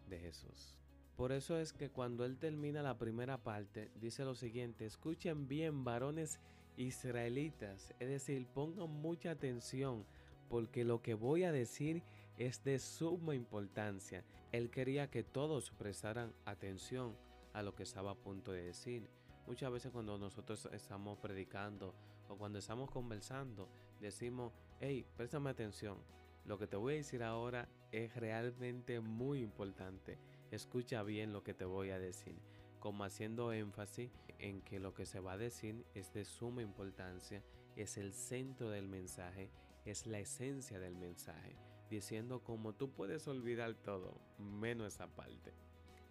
de 0.09 0.19
Jesús. 0.19 0.77
Por 1.17 1.33
eso 1.33 1.59
es 1.59 1.73
que 1.73 1.91
cuando 1.91 2.25
él 2.25 2.37
termina 2.37 2.83
la 2.83 2.99
primera 2.99 3.39
parte, 3.43 3.91
dice 3.97 4.25
lo 4.25 4.35
siguiente, 4.35 4.85
escuchen 4.85 5.49
bien 5.49 5.83
varones 5.83 6.39
israelitas, 6.77 7.95
es 7.99 8.09
decir, 8.09 8.47
pongan 8.47 8.91
mucha 8.91 9.31
atención 9.31 10.05
porque 10.49 10.85
lo 10.85 11.01
que 11.03 11.15
voy 11.15 11.45
a 11.45 11.53
decir 11.53 12.03
es 12.37 12.63
de 12.65 12.79
suma 12.79 13.35
importancia. 13.35 14.25
Él 14.53 14.71
quería 14.71 15.11
que 15.11 15.23
todos 15.23 15.71
prestaran 15.71 16.35
atención 16.45 17.17
a 17.55 17.63
lo 17.63 17.75
que 17.75 17.83
estaba 17.83 18.13
a 18.13 18.17
punto 18.17 18.53
de 18.53 18.63
decir. 18.65 19.09
Muchas 19.47 19.73
veces 19.73 19.93
cuando 19.93 20.19
nosotros 20.19 20.69
estamos 20.73 21.19
predicando 21.19 21.95
o 22.29 22.37
cuando 22.37 22.59
estamos 22.59 22.91
conversando, 22.91 23.69
decimos, 24.01 24.53
hey, 24.81 25.07
préstame 25.17 25.51
atención. 25.51 25.97
Lo 26.45 26.59
que 26.59 26.67
te 26.67 26.77
voy 26.77 26.95
a 26.95 26.97
decir 26.99 27.23
ahora 27.23 27.69
es 27.93 28.15
realmente 28.15 29.01
muy 29.01 29.41
importante. 29.41 30.19
Escucha 30.51 31.03
bien 31.03 31.33
lo 31.33 31.43
que 31.43 31.55
te 31.55 31.65
voy 31.65 31.91
a 31.91 31.99
decir, 31.99 32.37
como 32.79 33.05
haciendo 33.05 33.53
énfasis 33.53 34.11
en 34.39 34.61
que 34.61 34.79
lo 34.79 34.95
que 34.95 35.07
se 35.07 35.21
va 35.21 35.33
a 35.33 35.39
decir 35.39 35.85
es 35.95 36.13
de 36.13 36.25
suma 36.25 36.63
importancia, 36.63 37.43
es 37.75 37.97
el 37.97 38.13
centro 38.13 38.71
del 38.71 38.87
mensaje, 38.87 39.51
es 39.85 40.07
la 40.07 40.19
esencia 40.19 40.79
del 40.79 40.95
mensaje, 40.95 41.57
diciendo 41.91 42.45
como 42.45 42.75
tú 42.75 42.91
puedes 42.93 43.27
olvidar 43.29 43.75
todo, 43.75 44.21
menos 44.39 44.95
esa 44.95 45.09
parte. 45.09 45.53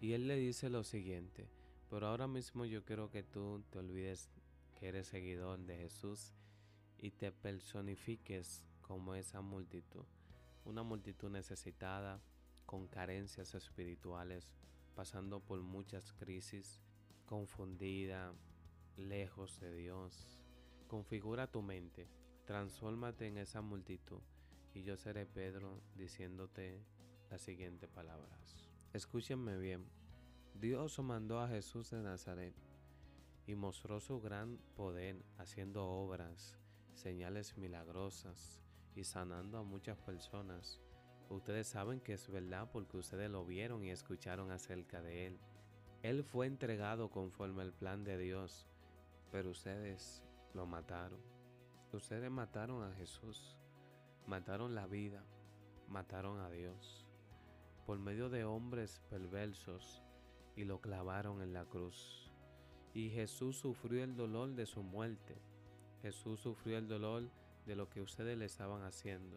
Y 0.00 0.12
él 0.12 0.26
le 0.26 0.36
dice 0.36 0.70
lo 0.70 0.82
siguiente, 0.82 1.48
pero 1.88 2.08
ahora 2.08 2.26
mismo 2.26 2.64
yo 2.64 2.84
quiero 2.84 3.10
que 3.10 3.22
tú 3.22 3.62
te 3.70 3.78
olvides 3.78 4.28
que 4.74 4.88
eres 4.88 5.06
seguidor 5.06 5.60
de 5.60 5.76
Jesús 5.76 6.34
y 6.98 7.10
te 7.10 7.32
personifiques 7.32 8.64
como 8.82 9.14
esa 9.14 9.40
multitud. 9.40 10.04
Una 10.64 10.82
multitud 10.82 11.30
necesitada, 11.30 12.20
con 12.64 12.88
carencias 12.88 13.54
espirituales, 13.54 14.54
pasando 14.94 15.40
por 15.40 15.60
muchas 15.60 16.12
crisis, 16.12 16.80
confundida, 17.26 18.34
lejos 18.96 19.60
de 19.60 19.74
Dios. 19.74 20.40
Configura 20.88 21.50
tu 21.50 21.62
mente, 21.62 22.08
transfórmate 22.44 23.26
en 23.26 23.38
esa 23.38 23.60
multitud 23.60 24.20
y 24.76 24.82
yo 24.82 24.96
seré 24.98 25.24
Pedro 25.24 25.80
diciéndote 25.94 26.84
las 27.30 27.40
siguientes 27.40 27.88
palabras. 27.88 28.68
Escúchenme 28.92 29.56
bien, 29.56 29.86
Dios 30.54 30.98
mandó 30.98 31.40
a 31.40 31.48
Jesús 31.48 31.90
de 31.90 32.02
Nazaret 32.02 32.54
y 33.46 33.54
mostró 33.54 34.00
su 34.00 34.20
gran 34.20 34.58
poder 34.76 35.24
haciendo 35.38 35.86
obras, 35.86 36.58
señales 36.96 37.56
milagrosas 37.56 38.62
y 38.94 39.04
sanando 39.04 39.58
a 39.58 39.62
muchas 39.62 39.98
personas. 39.98 40.80
Ustedes 41.28 41.66
saben 41.66 42.00
que 42.00 42.14
es 42.14 42.28
verdad 42.28 42.70
porque 42.72 42.96
ustedes 42.96 43.30
lo 43.30 43.44
vieron 43.44 43.84
y 43.84 43.90
escucharon 43.90 44.50
acerca 44.50 45.02
de 45.02 45.26
él. 45.26 45.38
Él 46.02 46.24
fue 46.24 46.46
entregado 46.46 47.10
conforme 47.10 47.62
al 47.62 47.72
plan 47.72 48.04
de 48.04 48.16
Dios, 48.16 48.68
pero 49.30 49.50
ustedes 49.50 50.22
lo 50.54 50.66
mataron. 50.66 51.20
Ustedes 51.92 52.30
mataron 52.30 52.82
a 52.82 52.94
Jesús, 52.94 53.56
mataron 54.26 54.74
la 54.74 54.86
vida, 54.86 55.24
mataron 55.88 56.40
a 56.40 56.50
Dios 56.50 57.06
por 57.86 58.00
medio 58.00 58.28
de 58.28 58.44
hombres 58.44 59.00
perversos 59.08 60.02
y 60.56 60.64
lo 60.64 60.80
clavaron 60.80 61.40
en 61.40 61.52
la 61.52 61.64
cruz. 61.64 62.32
Y 62.92 63.10
Jesús 63.10 63.56
sufrió 63.58 64.02
el 64.02 64.16
dolor 64.16 64.54
de 64.54 64.66
su 64.66 64.82
muerte. 64.82 65.36
Jesús 66.02 66.40
sufrió 66.40 66.78
el 66.78 66.88
dolor 66.88 67.30
de 67.66 67.76
lo 67.76 67.88
que 67.88 68.00
ustedes 68.00 68.38
le 68.38 68.44
estaban 68.44 68.82
haciendo. 68.82 69.36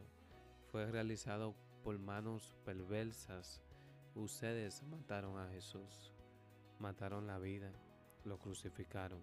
Fue 0.72 0.86
realizado 0.86 1.56
por 1.84 1.98
manos 1.98 2.56
perversas. 2.66 3.62
Ustedes 4.16 4.84
mataron 4.84 5.40
a 5.40 5.50
Jesús. 5.50 6.12
Mataron 6.80 7.28
la 7.28 7.40
vida. 7.40 7.72
Lo 8.26 8.38
crucificaron. 8.38 9.22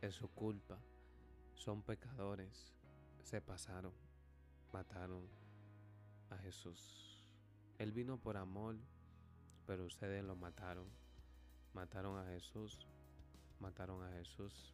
Es 0.00 0.14
su 0.14 0.28
culpa. 0.28 0.78
Son 1.54 1.82
pecadores. 1.82 2.74
Se 3.22 3.40
pasaron. 3.40 3.92
Mataron 4.72 5.28
a 6.30 6.36
Jesús. 6.38 7.28
Él 7.78 7.92
vino 7.92 8.18
por 8.18 8.36
amor, 8.36 8.76
pero 9.66 9.84
ustedes 9.86 10.22
lo 10.24 10.36
mataron 10.36 10.86
mataron 11.74 12.16
a 12.18 12.24
Jesús, 12.30 12.86
mataron 13.58 14.02
a 14.04 14.12
Jesús. 14.12 14.73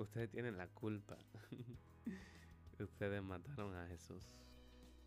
Ustedes 0.00 0.30
tienen 0.30 0.56
la 0.56 0.66
culpa. 0.66 1.18
Ustedes 2.80 3.22
mataron 3.22 3.76
a 3.76 3.86
Jesús. 3.86 4.24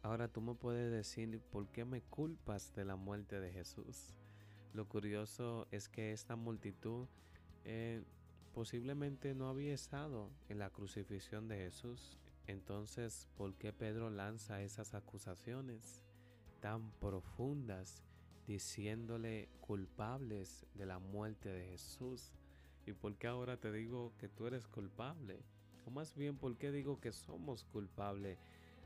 Ahora 0.04 0.28
tú 0.28 0.40
me 0.40 0.54
puedes 0.54 0.92
decir 0.92 1.42
por 1.52 1.68
qué 1.70 1.84
me 1.84 2.04
culpas 2.04 2.76
de 2.76 2.86
la 2.86 2.96
muerte 2.96 3.40
de 3.40 3.52
Jesús. 3.52 4.14
Lo 4.72 4.88
curioso 4.88 5.68
es 5.72 5.90
que 5.90 6.12
esta 6.12 6.36
multitud 6.36 7.08
eh, 7.64 8.04
posiblemente 8.54 9.34
no 9.34 9.50
había 9.50 9.74
estado 9.74 10.30
en 10.48 10.60
la 10.60 10.70
crucifixión 10.70 11.48
de 11.48 11.58
Jesús. 11.58 12.20
Entonces, 12.46 13.28
¿por 13.36 13.56
qué 13.56 13.74
Pedro 13.74 14.12
lanza 14.12 14.62
esas 14.62 14.94
acusaciones 14.94 16.04
tan 16.60 16.92
profundas 17.00 18.04
diciéndole 18.46 19.50
culpables 19.60 20.68
de 20.76 20.86
la 20.86 21.00
muerte 21.00 21.50
de 21.50 21.66
Jesús. 21.66 22.32
¿Y 22.86 22.94
por 22.94 23.16
qué 23.18 23.28
ahora 23.28 23.58
te 23.58 23.72
digo 23.72 24.14
que 24.18 24.28
tú 24.28 24.48
eres 24.48 24.68
culpable? 24.68 25.40
O 25.86 25.92
más 25.92 26.16
bien, 26.16 26.38
¿por 26.38 26.58
qué 26.58 26.72
digo 26.72 27.00
que 27.00 27.12
somos 27.12 27.64
culpables 27.64 28.38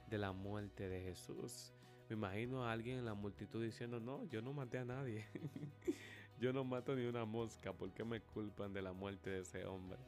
de 0.10 0.18
la 0.18 0.32
muerte 0.32 0.88
de 0.88 1.02
Jesús? 1.02 1.74
Me 2.10 2.16
imagino 2.16 2.64
a 2.64 2.72
alguien 2.72 3.00
en 3.00 3.06
la 3.06 3.16
multitud 3.16 3.64
diciendo, 3.64 4.00
no, 4.00 4.24
yo 4.26 4.42
no 4.42 4.54
maté 4.54 4.78
a 4.78 4.86
nadie. 4.86 5.26
yo 6.40 6.54
no 6.54 6.64
mato 6.64 6.96
ni 6.96 7.06
una 7.06 7.26
mosca. 7.26 7.74
¿Por 7.74 7.94
qué 7.94 8.04
me 8.04 8.22
culpan 8.22 8.72
de 8.72 8.82
la 8.82 8.94
muerte 8.94 9.30
de 9.32 9.40
ese 9.42 9.66
hombre? 9.66 10.00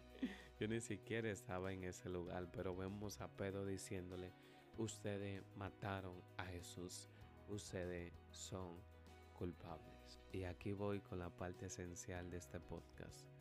Yo 0.59 0.67
ni 0.67 0.79
siquiera 0.81 1.29
estaba 1.29 1.73
en 1.73 1.83
ese 1.83 2.09
lugar, 2.09 2.49
pero 2.51 2.75
vemos 2.75 3.21
a 3.21 3.27
Pedro 3.27 3.65
diciéndole, 3.65 4.31
ustedes 4.77 5.43
mataron 5.55 6.21
a 6.37 6.45
Jesús. 6.45 7.09
Ustedes 7.49 8.13
son 8.29 8.77
culpables. 9.33 10.21
Y 10.31 10.43
aquí 10.43 10.73
voy 10.73 10.99
con 10.99 11.19
la 11.19 11.29
parte 11.29 11.65
esencial 11.65 12.29
de 12.29 12.37
este 12.37 12.59
podcast. 12.59 13.38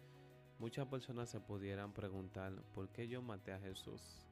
Muchas 0.59 0.89
personas 0.89 1.31
se 1.31 1.39
pudieran 1.39 1.93
preguntar 1.93 2.53
por 2.75 2.89
qué 2.89 3.07
yo 3.07 3.23
maté 3.23 3.53
a 3.53 3.61
Jesús. 3.61 4.27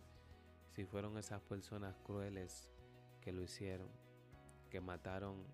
Si 0.74 0.84
fueron 0.84 1.16
esas 1.18 1.40
personas 1.42 1.94
crueles 2.04 2.68
que 3.20 3.32
lo 3.32 3.42
hicieron, 3.42 3.88
que 4.68 4.80
mataron 4.80 5.44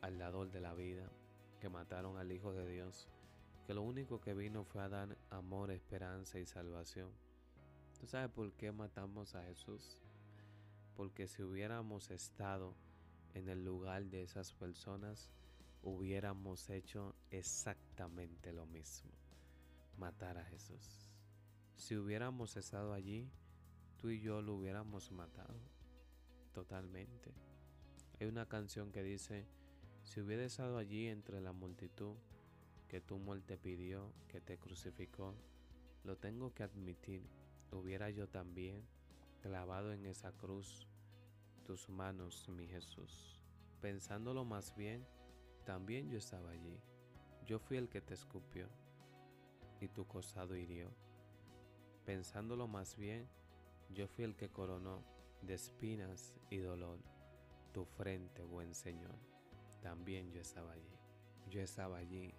al 0.00 0.18
dador 0.18 0.50
de 0.50 0.60
la 0.60 0.72
vida, 0.72 1.10
que 1.60 1.68
mataron 1.68 2.16
al 2.16 2.32
Hijo 2.32 2.52
de 2.54 2.66
Dios, 2.66 3.06
que 3.66 3.74
lo 3.74 3.82
único 3.82 4.18
que 4.20 4.32
vino 4.32 4.64
fue 4.64 4.82
a 4.82 4.88
dar 4.88 5.18
amor, 5.28 5.70
esperanza 5.70 6.38
y 6.38 6.46
salvación. 6.46 7.10
¿Tú 8.00 8.06
sabes 8.06 8.30
por 8.30 8.50
qué 8.54 8.72
matamos 8.72 9.34
a 9.34 9.44
Jesús? 9.44 10.00
Porque 10.96 11.28
si 11.28 11.42
hubiéramos 11.42 12.10
estado 12.10 12.74
en 13.34 13.50
el 13.50 13.62
lugar 13.62 14.06
de 14.06 14.22
esas 14.22 14.54
personas, 14.54 15.30
hubiéramos 15.82 16.70
hecho 16.70 17.14
exactamente 17.30 18.52
lo 18.52 18.64
mismo, 18.66 19.10
matar 19.96 20.38
a 20.38 20.44
Jesús. 20.44 21.08
Si 21.76 21.96
hubiéramos 21.96 22.56
estado 22.56 22.92
allí, 22.92 23.30
tú 23.96 24.10
y 24.10 24.20
yo 24.20 24.42
lo 24.42 24.54
hubiéramos 24.54 25.12
matado 25.12 25.60
totalmente. 26.52 27.32
Hay 28.18 28.26
una 28.26 28.46
canción 28.46 28.92
que 28.92 29.02
dice, 29.02 29.46
si 30.02 30.20
hubiera 30.20 30.44
estado 30.44 30.78
allí 30.78 31.06
entre 31.06 31.40
la 31.40 31.52
multitud 31.52 32.16
que 32.88 33.00
tu 33.00 33.18
muerte 33.18 33.56
pidió, 33.56 34.12
que 34.28 34.40
te 34.40 34.58
crucificó, 34.58 35.34
lo 36.04 36.16
tengo 36.16 36.52
que 36.52 36.62
admitir, 36.62 37.22
hubiera 37.70 38.10
yo 38.10 38.28
también 38.28 38.84
clavado 39.40 39.92
en 39.92 40.06
esa 40.06 40.32
cruz 40.32 40.86
tus 41.64 41.88
manos, 41.88 42.48
mi 42.48 42.66
Jesús. 42.66 43.40
Pensándolo 43.80 44.44
más 44.44 44.74
bien, 44.76 45.06
también 45.64 46.10
yo 46.10 46.18
estaba 46.18 46.50
allí. 46.50 46.80
Yo 47.46 47.58
fui 47.58 47.76
el 47.76 47.88
que 47.88 48.00
te 48.00 48.14
escupió 48.14 48.68
y 49.80 49.88
tu 49.88 50.06
costado 50.06 50.56
hirió. 50.56 50.90
Pensándolo 52.04 52.68
más 52.68 52.96
bien, 52.96 53.28
yo 53.90 54.06
fui 54.06 54.24
el 54.24 54.36
que 54.36 54.50
coronó 54.50 55.02
de 55.42 55.54
espinas 55.54 56.34
y 56.50 56.58
dolor 56.58 56.98
tu 57.72 57.84
frente, 57.84 58.42
buen 58.42 58.74
Señor. 58.74 59.16
También 59.82 60.30
yo 60.32 60.40
estaba 60.40 60.72
allí. 60.72 60.98
Yo 61.48 61.60
estaba 61.60 61.98
allí 61.98 62.34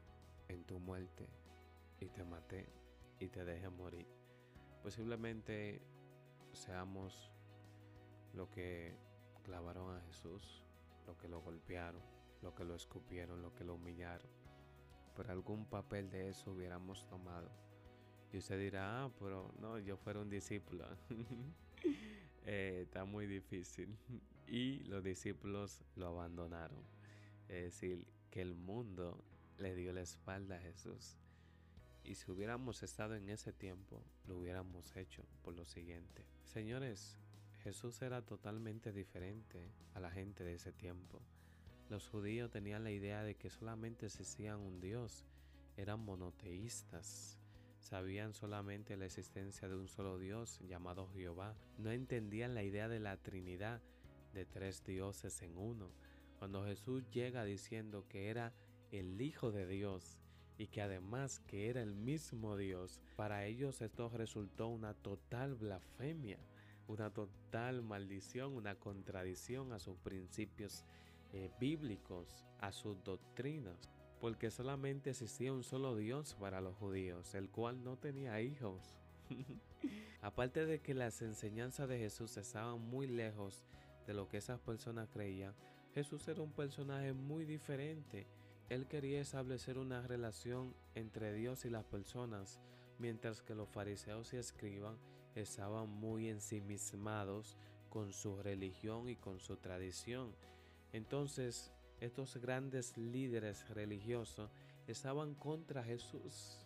en 0.48 0.64
tu 0.66 0.80
muerte 0.80 1.28
y 2.00 2.10
te 2.10 2.24
maté 2.24 2.70
y 3.20 3.28
te 3.28 3.44
dejé 3.46 3.70
morir. 3.70 4.08
Posiblemente 4.84 5.82
seamos 6.54 7.32
lo 8.34 8.50
que 8.50 8.96
clavaron 9.44 9.96
a 9.96 10.02
Jesús, 10.02 10.64
lo 11.06 11.18
que 11.18 11.28
lo 11.28 11.42
golpearon, 11.42 12.02
lo 12.42 12.54
que 12.56 12.64
lo 12.64 12.76
escupieron, 12.76 13.42
lo 13.42 13.54
que 13.54 13.64
lo 13.64 13.76
humillaron. 13.76 14.41
Pero 15.16 15.32
algún 15.32 15.66
papel 15.66 16.10
de 16.10 16.30
eso 16.30 16.52
hubiéramos 16.52 17.06
tomado. 17.08 17.50
Y 18.32 18.38
usted 18.38 18.60
dirá, 18.60 19.04
ah, 19.04 19.12
pero 19.20 19.54
no, 19.60 19.78
yo 19.80 19.98
fuera 19.98 20.20
un 20.20 20.30
discípulo. 20.30 20.86
Eh, 22.44 22.86
está 22.86 23.06
muy 23.06 23.28
difícil. 23.28 23.96
Y 24.48 24.80
los 24.86 25.04
discípulos 25.04 25.84
lo 25.96 26.08
abandonaron. 26.08 26.84
Es 27.48 27.66
decir, 27.66 28.08
que 28.32 28.42
el 28.42 28.56
mundo 28.56 29.24
le 29.60 29.76
dio 29.76 29.94
la 29.94 30.02
espalda 30.02 30.56
a 30.56 30.60
Jesús. 30.60 31.18
Y 32.04 32.16
si 32.16 32.32
hubiéramos 32.32 32.82
estado 32.82 33.16
en 33.16 33.30
ese 33.30 33.54
tiempo, 33.54 34.04
lo 34.26 34.40
hubiéramos 34.40 34.96
hecho 34.96 35.24
por 35.44 35.54
lo 35.54 35.66
siguiente. 35.66 36.26
Señores, 36.44 37.20
Jesús 37.64 38.02
era 38.02 38.26
totalmente 38.26 38.92
diferente 38.92 39.72
a 39.94 40.00
la 40.00 40.10
gente 40.10 40.44
de 40.44 40.56
ese 40.56 40.72
tiempo. 40.72 41.22
Los 41.92 42.08
judíos 42.08 42.50
tenían 42.50 42.86
la 42.86 42.92
idea 42.92 43.22
de 43.22 43.36
que 43.36 43.50
solamente 43.50 44.06
existían 44.06 44.62
un 44.62 44.80
Dios, 44.80 45.26
eran 45.76 46.00
monoteístas, 46.00 47.38
sabían 47.82 48.34
solamente 48.34 48.96
la 48.96 49.08
existencia 49.08 49.68
de 49.68 49.76
un 49.76 49.90
solo 49.90 50.18
Dios 50.18 50.62
llamado 50.70 51.10
Jehová, 51.10 51.54
no 51.78 51.92
entendían 51.92 52.56
la 52.56 52.64
idea 52.64 52.88
de 52.88 53.02
la 53.02 53.18
Trinidad, 53.18 53.82
de 54.34 54.46
tres 54.46 54.86
dioses 54.86 55.42
en 55.42 55.58
uno. 55.58 55.92
Cuando 56.40 56.64
Jesús 56.64 57.04
llega 57.12 57.44
diciendo 57.44 58.06
que 58.08 58.30
era 58.30 58.54
el 58.94 59.20
Hijo 59.20 59.52
de 59.52 59.68
Dios 59.68 60.18
y 60.58 60.68
que 60.68 60.82
además 60.82 61.40
que 61.40 61.70
era 61.70 61.82
el 61.82 61.94
mismo 61.94 62.56
Dios, 62.56 63.02
para 63.18 63.46
ellos 63.48 63.82
esto 63.82 64.08
resultó 64.08 64.70
una 64.70 64.94
total 64.94 65.56
blasfemia, 65.56 66.40
una 66.88 67.10
total 67.10 67.82
maldición, 67.82 68.54
una 68.54 68.76
contradicción 68.76 69.74
a 69.74 69.80
sus 69.80 69.98
principios 69.98 70.86
eh, 71.34 71.50
bíblicos, 71.60 72.46
a 72.60 72.72
sus 72.72 73.04
doctrinas, 73.04 73.90
porque 74.20 74.52
solamente 74.52 75.10
existía 75.10 75.52
un 75.52 75.64
solo 75.64 75.96
Dios 75.96 76.36
para 76.40 76.62
los 76.62 76.76
judíos, 76.76 77.34
el 77.34 77.50
cual 77.50 77.84
no 77.84 77.98
tenía 77.98 78.40
hijos. 78.42 78.96
Aparte 80.22 80.66
de 80.66 80.80
que 80.80 80.94
las 80.94 81.22
enseñanzas 81.22 81.90
de 81.90 81.98
Jesús 81.98 82.38
estaban 82.38 82.80
muy 82.80 83.08
lejos 83.08 83.66
de 84.06 84.14
lo 84.14 84.28
que 84.28 84.38
esas 84.38 84.60
personas 84.60 85.10
creían, 85.10 85.56
Jesús 85.94 86.28
era 86.28 86.42
un 86.42 86.52
personaje 86.52 87.14
muy 87.14 87.46
diferente. 87.46 88.28
Él 88.70 88.88
quería 88.88 89.20
establecer 89.20 89.78
una 89.78 90.06
relación 90.08 90.74
entre 90.96 91.34
Dios 91.34 91.66
y 91.66 91.70
las 91.70 91.84
personas, 91.84 92.60
mientras 93.00 93.42
que 93.42 93.56
los 93.56 93.70
fariseos 93.70 94.34
y 94.34 94.38
escriban 94.38 94.98
estaban 95.36 95.90
muy 95.90 96.30
ensimismados 96.30 97.58
con 97.90 98.14
su 98.14 98.38
religión 98.38 99.10
y 99.10 99.16
con 99.16 99.40
su 99.40 99.58
tradición. 99.58 100.34
Entonces, 100.94 101.72
estos 102.00 102.38
grandes 102.38 102.98
líderes 102.98 103.70
religiosos 103.70 104.50
estaban 104.88 105.36
contra 105.36 105.84
Jesús. 105.84 106.58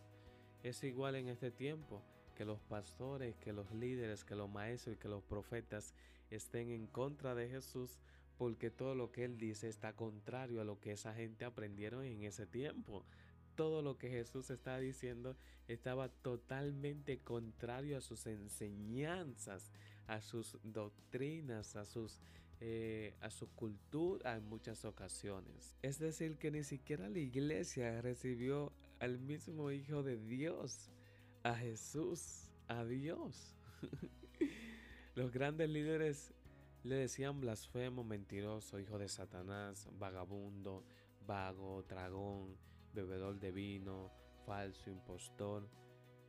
Es 0.64 0.84
igual 0.84 1.16
en 1.16 1.30
este 1.30 1.52
tiempo 1.52 2.02
que 2.36 2.46
los 2.46 2.60
pastores, 2.62 3.36
que 3.38 3.54
los 3.54 3.72
líderes, 3.72 4.24
que 4.24 4.36
los 4.36 4.50
maestros 4.50 4.96
y 4.96 5.00
que 5.00 5.08
los 5.08 5.24
profetas 5.24 5.94
estén 6.32 6.72
en 6.72 6.88
contra 6.88 7.36
de 7.36 7.50
Jesús 7.50 8.00
porque 8.38 8.70
todo 8.70 8.96
lo 8.96 9.12
que 9.12 9.24
él 9.24 9.38
dice 9.38 9.70
está 9.70 9.94
contrario 9.94 10.62
a 10.62 10.66
lo 10.66 10.80
que 10.80 10.92
esa 10.92 11.14
gente 11.14 11.46
aprendieron 11.46 12.04
en 12.04 12.24
ese 12.24 12.46
tiempo. 12.46 13.06
Todo 13.56 13.82
lo 13.82 13.98
que 13.98 14.10
Jesús 14.10 14.50
está 14.50 14.78
diciendo 14.80 15.38
estaba 15.68 16.10
totalmente 16.10 17.20
contrario 17.20 17.98
a 17.98 18.02
sus 18.02 18.28
enseñanzas, 18.28 19.72
a 20.08 20.22
sus 20.22 20.58
doctrinas, 20.64 21.78
a 21.78 21.86
sus 21.86 22.20
eh, 22.62 23.15
a 23.22 23.30
su 23.30 23.50
cultura 23.50 24.36
en 24.36 24.48
muchas 24.48 24.86
ocasiones. 24.86 25.76
Es 25.82 26.00
decir, 26.00 26.38
que 26.38 26.52
ni 26.52 26.63
siquiera 26.63 27.10
la 27.10 27.20
iglesia 27.20 28.02
recibió 28.02 28.72
al 29.00 29.20
mismo 29.20 29.72
Hijo 29.72 30.04
de 30.04 30.18
Dios, 30.18 30.89
a 31.44 31.56
Jesús, 31.56 32.50
a 32.68 32.86
Dios. 32.86 33.56
Los 35.15 35.32
grandes 35.32 35.70
líderes 35.70 36.34
le 36.84 36.96
decían 36.96 37.41
blasfemo, 37.41 38.04
mentiroso, 38.04 38.80
hijo 38.80 39.00
de 39.00 39.08
Satanás, 39.08 39.89
vagabundo, 39.98 40.84
vago, 41.26 41.84
dragón, 41.84 42.56
bebedor 42.94 43.39
de 43.39 43.52
vino, 43.52 44.12
falso, 44.46 44.89
impostor. 44.89 45.68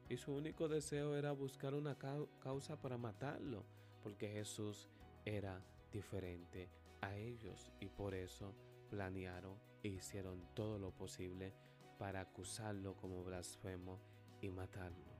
Y 0.08 0.16
su 0.16 0.32
único 0.32 0.68
deseo 0.68 1.16
era 1.16 1.32
buscar 1.32 1.74
una 1.74 1.96
causa 2.40 2.80
para 2.80 2.96
matarlo, 2.96 3.64
porque 4.02 4.28
Jesús 4.28 4.88
era 5.24 5.62
diferente 5.96 6.68
a 7.00 7.16
ellos 7.16 7.72
y 7.80 7.88
por 7.88 8.14
eso 8.14 8.54
planearon 8.90 9.58
e 9.82 9.88
hicieron 9.88 10.46
todo 10.54 10.78
lo 10.78 10.90
posible 10.90 11.54
para 11.98 12.20
acusarlo 12.20 12.94
como 12.96 13.24
blasfemo 13.24 13.98
y 14.42 14.50
matarlo. 14.50 15.16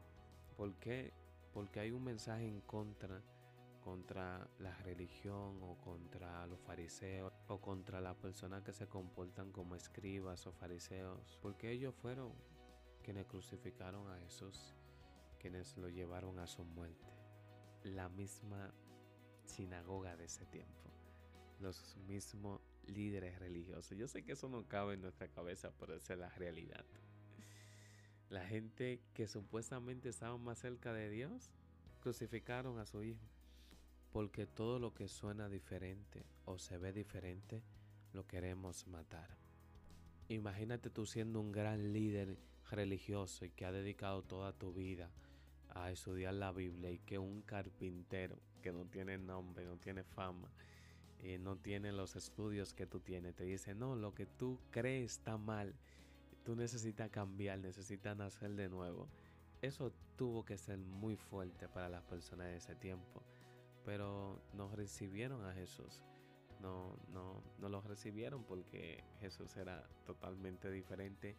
¿Por 0.57 0.75
qué? 0.79 1.15
Porque 1.55 1.81
hay 1.81 1.91
un 1.93 2.05
mensaje 2.05 2.47
en 2.47 2.61
contra 2.61 3.23
contra 3.81 4.51
la 4.59 4.75
religión 4.79 5.63
o 5.63 5.77
contra 5.79 6.45
los 6.49 6.59
fariseos 6.59 7.33
o 7.47 7.61
contra 7.61 8.01
las 8.01 8.17
personas 8.17 8.65
que 8.65 8.73
se 8.73 8.89
comportan 8.89 9.53
como 9.53 9.77
escribas 9.77 10.45
o 10.49 10.53
fariseos, 10.53 11.39
porque 11.41 11.71
ellos 11.71 11.95
fueron 11.95 12.33
quienes 13.05 13.27
crucificaron 13.27 14.11
a 14.11 14.19
Jesús, 14.19 14.75
quienes 15.39 15.77
lo 15.77 15.89
llevaron 15.89 16.41
a 16.41 16.49
su 16.49 16.65
muerte. 16.65 17.13
La 17.85 18.09
misma 18.09 18.75
sinagoga 19.47 20.17
de 20.17 20.25
ese 20.25 20.45
tiempo, 20.47 20.91
los 21.61 21.97
mismos 22.07 22.61
líderes 22.87 23.39
religiosos. 23.39 23.97
Yo 23.97 24.09
sé 24.09 24.23
que 24.23 24.33
eso 24.33 24.49
no 24.49 24.67
cabe 24.69 24.95
en 24.95 25.03
nuestra 25.03 25.29
cabeza, 25.29 25.73
pero 25.79 25.95
esa 25.95 26.15
es 26.15 26.19
la 26.19 26.29
realidad. 26.31 26.85
La 28.29 28.45
gente 28.45 29.01
que 29.15 29.29
supuestamente 29.29 30.09
estaba 30.09 30.37
más 30.37 30.59
cerca 30.59 30.93
de 30.93 31.09
Dios, 31.11 31.51
crucificaron 32.01 32.79
a 32.79 32.87
su 32.87 33.03
hijo. 33.03 33.25
Porque 34.13 34.47
todo 34.47 34.79
lo 34.79 34.95
que 34.95 35.09
suena 35.09 35.49
diferente 35.49 36.25
o 36.45 36.59
se 36.59 36.79
ve 36.79 36.93
diferente, 36.93 37.63
lo 38.13 38.27
queremos 38.27 38.87
matar. 38.87 39.37
Imagínate 40.29 40.91
tú 40.91 41.07
siendo 41.07 41.41
un 41.41 41.53
gran 41.53 41.93
líder 41.93 42.39
religioso 42.71 43.45
y 43.45 43.51
que 43.51 43.65
ha 43.65 43.73
dedicado 43.73 44.23
toda 44.23 44.53
tu 44.53 44.73
vida 44.73 45.11
a 45.83 45.91
estudiar 45.91 46.35
la 46.35 46.53
Biblia 46.53 46.91
y 46.91 46.99
que 46.99 47.19
un 47.19 47.43
carpintero 47.43 48.37
que 48.63 48.73
no 48.73 48.87
tiene 48.87 49.19
nombre, 49.19 49.65
no 49.65 49.77
tiene 49.77 50.03
fama, 50.03 50.51
y 51.23 51.39
no 51.39 51.57
tiene 51.57 51.93
los 51.93 52.17
estudios 52.17 52.75
que 52.75 52.87
tú 52.87 53.01
tienes, 53.01 53.35
te 53.35 53.45
dice, 53.45 53.75
no, 53.75 53.97
lo 53.97 54.15
que 54.15 54.27
tú 54.27 54.61
crees 54.71 55.13
está 55.13 55.37
mal, 55.37 55.75
tú 56.45 56.55
necesitas 56.55 57.11
cambiar, 57.11 57.59
necesitas 57.59 58.17
nacer 58.17 58.55
de 58.55 58.69
nuevo. 58.69 59.09
Eso 59.63 59.93
tuvo 60.17 60.45
que 60.45 60.59
ser 60.59 60.79
muy 60.79 61.17
fuerte 61.17 61.69
para 61.69 61.89
las 61.89 62.03
personas 62.05 62.47
de 62.49 62.57
ese 62.57 62.75
tiempo, 62.77 63.23
pero 63.85 64.41
no 64.53 64.69
recibieron 64.75 65.45
a 65.45 65.53
Jesús. 65.53 66.03
no, 66.61 66.97
no, 67.13 67.43
no 67.59 67.69
lo 67.69 67.81
recibieron 67.83 68.45
porque 68.45 69.05
Jesús 69.21 69.57
era 69.57 69.87
totalmente 70.07 70.71
diferente 70.71 71.37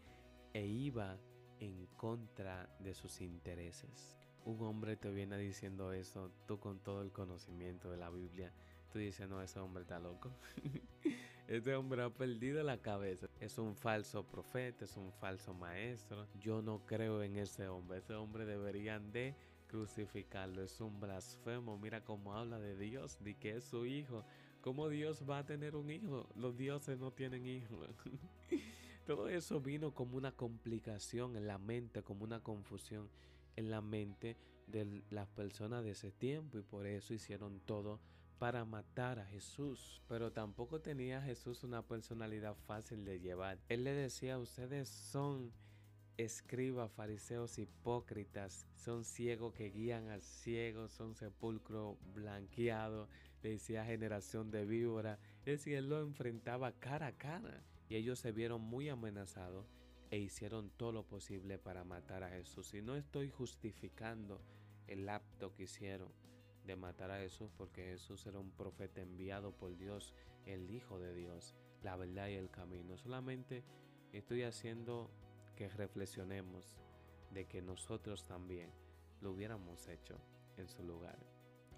e 0.54 0.66
iba 0.66 1.18
en 1.60 1.88
contra 1.98 2.70
de 2.80 2.94
sus 2.94 3.22
intereses. 3.22 4.18
Un 4.48 4.62
hombre 4.62 4.96
te 4.96 5.12
viene 5.12 5.38
diciendo 5.38 5.92
eso, 5.92 6.32
tú 6.48 6.58
con 6.58 6.80
todo 6.80 7.02
el 7.02 7.12
conocimiento 7.12 7.92
de 7.92 7.98
la 7.98 8.10
Biblia, 8.10 8.54
tú 8.90 8.98
dices, 8.98 9.28
no, 9.28 9.42
ese 9.42 9.60
hombre 9.60 9.82
está 9.82 10.00
loco. 10.00 10.32
este 11.50 11.76
hombre 11.76 12.02
ha 12.02 12.10
perdido 12.10 12.64
la 12.64 12.78
cabeza. 12.78 13.28
Es 13.42 13.58
un 13.58 13.76
falso 13.76 14.24
profeta, 14.24 14.86
es 14.86 14.96
un 14.96 15.12
falso 15.12 15.54
maestro. 15.54 16.26
Yo 16.40 16.62
no 16.62 16.80
creo 16.86 17.22
en 17.24 17.36
ese 17.36 17.68
hombre. 17.68 17.98
Ese 17.98 18.14
hombre 18.14 18.46
deberían 18.46 19.12
de 19.12 19.36
crucificarlo. 19.68 20.64
Es 20.64 20.80
un 20.80 20.98
blasfemo. 20.98 21.78
Mira 21.78 22.06
cómo 22.06 22.34
habla 22.34 22.58
de 22.58 22.78
Dios, 22.78 23.22
de 23.22 23.36
que 23.36 23.58
es 23.58 23.66
su 23.66 23.86
hijo. 23.86 24.24
¿Cómo 24.62 24.88
Dios 24.88 25.26
va 25.30 25.40
a 25.40 25.46
tener 25.46 25.76
un 25.76 25.92
hijo? 25.92 26.30
Los 26.38 26.56
dioses 26.56 26.98
no 26.98 27.12
tienen 27.12 27.46
hijos. 27.46 27.90
Todo 29.06 29.28
eso 29.28 29.60
vino 29.60 29.94
como 29.94 30.16
una 30.16 30.32
complicación 30.32 31.36
en 31.36 31.48
la 31.48 31.58
mente, 31.58 32.02
como 32.02 32.24
una 32.24 32.42
confusión 32.42 33.10
en 33.58 33.70
la 33.70 33.82
mente 33.82 34.38
de 34.68 35.02
las 35.10 35.28
personas 35.28 35.84
de 35.84 35.92
ese 35.92 36.12
tiempo 36.12 36.58
y 36.58 36.62
por 36.62 36.86
eso 36.88 37.14
hicieron 37.14 37.60
todo 37.62 38.00
para 38.40 38.64
matar 38.66 39.20
a 39.20 39.26
Jesús. 39.26 40.02
Pero 40.08 40.32
tampoco 40.32 40.80
tenía 40.80 41.22
Jesús 41.22 41.64
una 41.64 41.82
personalidad 41.82 42.56
fácil 42.68 43.04
de 43.04 43.20
llevar. 43.20 43.60
Él 43.68 43.84
le 43.84 43.92
decía, 43.92 44.38
ustedes 44.38 44.88
son 44.88 45.52
escribas, 46.18 46.92
fariseos 46.92 47.58
hipócritas, 47.60 48.68
son 48.76 49.04
ciegos 49.04 49.54
que 49.54 49.70
guían 49.70 50.10
al 50.10 50.22
ciego, 50.22 50.88
son 50.88 51.16
sepulcro 51.16 51.98
blanqueado, 52.14 53.08
le 53.44 53.52
decía 53.52 53.86
generación 53.86 54.52
de 54.52 54.66
víbora. 54.66 55.20
Es 55.46 55.60
decir, 55.60 55.76
él 55.76 55.90
lo 55.90 56.02
enfrentaba 56.02 56.72
cara 56.74 57.08
a 57.08 57.18
cara 57.18 57.64
y 57.90 57.96
ellos 57.96 58.20
se 58.20 58.32
vieron 58.32 58.62
muy 58.62 58.90
amenazados 58.90 59.66
e 60.10 60.18
hicieron 60.18 60.70
todo 60.72 60.92
lo 60.92 61.04
posible 61.04 61.58
para 61.58 61.84
matar 61.84 62.24
a 62.24 62.30
Jesús. 62.30 62.74
Y 62.74 62.82
no 62.82 62.96
estoy 62.96 63.30
justificando 63.30 64.42
el 64.88 65.10
acto 65.10 65.54
que 65.54 65.64
hicieron 65.64 66.12
de 66.66 66.76
matar 66.76 67.12
a 67.12 67.20
Jesús 67.20 67.52
porque 67.58 67.86
Jesús 67.86 68.26
era 68.26 68.40
un 68.40 68.52
profeta 68.52 69.02
enviado 69.02 69.52
por 69.52 69.78
Dios, 69.78 70.14
el 70.46 70.70
Hijo 70.72 71.00
de 71.00 71.14
Dios, 71.14 71.56
la 71.82 71.96
verdad 71.96 72.28
y 72.28 72.36
el 72.36 72.50
camino. 72.50 72.98
Solamente 72.98 73.64
estoy 74.12 74.44
haciendo 74.44 75.10
que 75.56 75.70
reflexionemos 75.70 76.78
de 77.32 77.46
que 77.46 77.62
nosotros 77.62 78.26
también 78.26 78.70
lo 79.22 79.32
hubiéramos 79.32 79.88
hecho 79.88 80.20
en 80.58 80.68
su 80.68 80.84
lugar. 80.84 81.18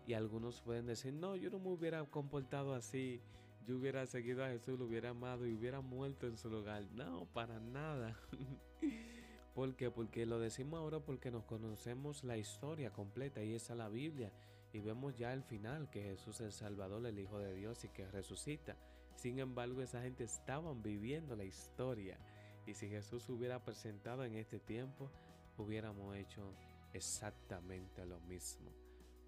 Y 0.06 0.14
algunos 0.14 0.62
pueden 0.62 0.88
decir, 0.88 1.14
no, 1.14 1.36
yo 1.36 1.50
no 1.50 1.60
me 1.60 1.70
hubiera 1.70 2.04
comportado 2.06 2.74
así, 2.74 3.22
yo 3.66 3.78
hubiera 3.78 4.06
seguido 4.06 4.44
a 4.44 4.50
Jesús, 4.50 4.80
lo 4.80 4.86
hubiera 4.86 5.10
amado 5.10 5.46
y 5.46 5.54
hubiera 5.54 5.82
muerto 5.82 6.28
en 6.28 6.38
su 6.38 6.50
lugar. 6.50 6.84
No, 6.92 7.26
para 7.34 7.60
nada. 7.60 8.18
¿Por 9.54 9.76
qué? 9.76 9.92
Porque 9.92 10.26
lo 10.26 10.40
decimos 10.40 10.80
ahora 10.80 11.00
porque 11.00 11.32
nos 11.32 11.44
conocemos 11.46 12.24
la 12.24 12.38
historia 12.38 12.92
completa 12.92 13.44
y 13.44 13.54
esa 13.54 13.74
es 13.74 13.78
la 13.78 13.90
Biblia. 13.90 14.32
Y 14.72 14.80
vemos 14.80 15.16
ya 15.18 15.34
el 15.34 15.44
final, 15.44 15.90
que 15.90 16.02
Jesús 16.02 16.36
es 16.36 16.48
el 16.48 16.52
Salvador, 16.52 17.06
el 17.06 17.20
Hijo 17.20 17.40
de 17.40 17.56
Dios 17.56 17.84
y 17.84 17.90
que 17.90 18.08
resucita. 18.08 18.78
Sin 19.16 19.40
embargo, 19.40 19.82
esa 19.82 20.02
gente 20.02 20.24
estaban 20.24 20.82
viviendo 20.82 21.36
la 21.36 21.44
historia. 21.44 22.18
Y 22.66 22.74
si 22.74 22.88
Jesús 22.88 23.28
hubiera 23.30 23.64
presentado 23.64 24.24
en 24.24 24.36
este 24.36 24.60
tiempo, 24.60 25.12
hubiéramos 25.58 26.16
hecho 26.16 26.56
exactamente 26.94 28.06
lo 28.06 28.20
mismo, 28.22 28.72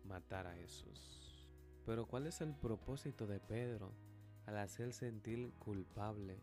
matar 0.05 0.47
a 0.47 0.55
Jesús. 0.55 1.49
Pero 1.85 2.05
¿cuál 2.05 2.27
es 2.27 2.39
el 2.41 2.53
propósito 2.53 3.27
de 3.27 3.39
Pedro 3.39 3.91
al 4.51 4.57
hacer 4.57 4.91
sentir 4.91 5.53
culpable 5.59 6.37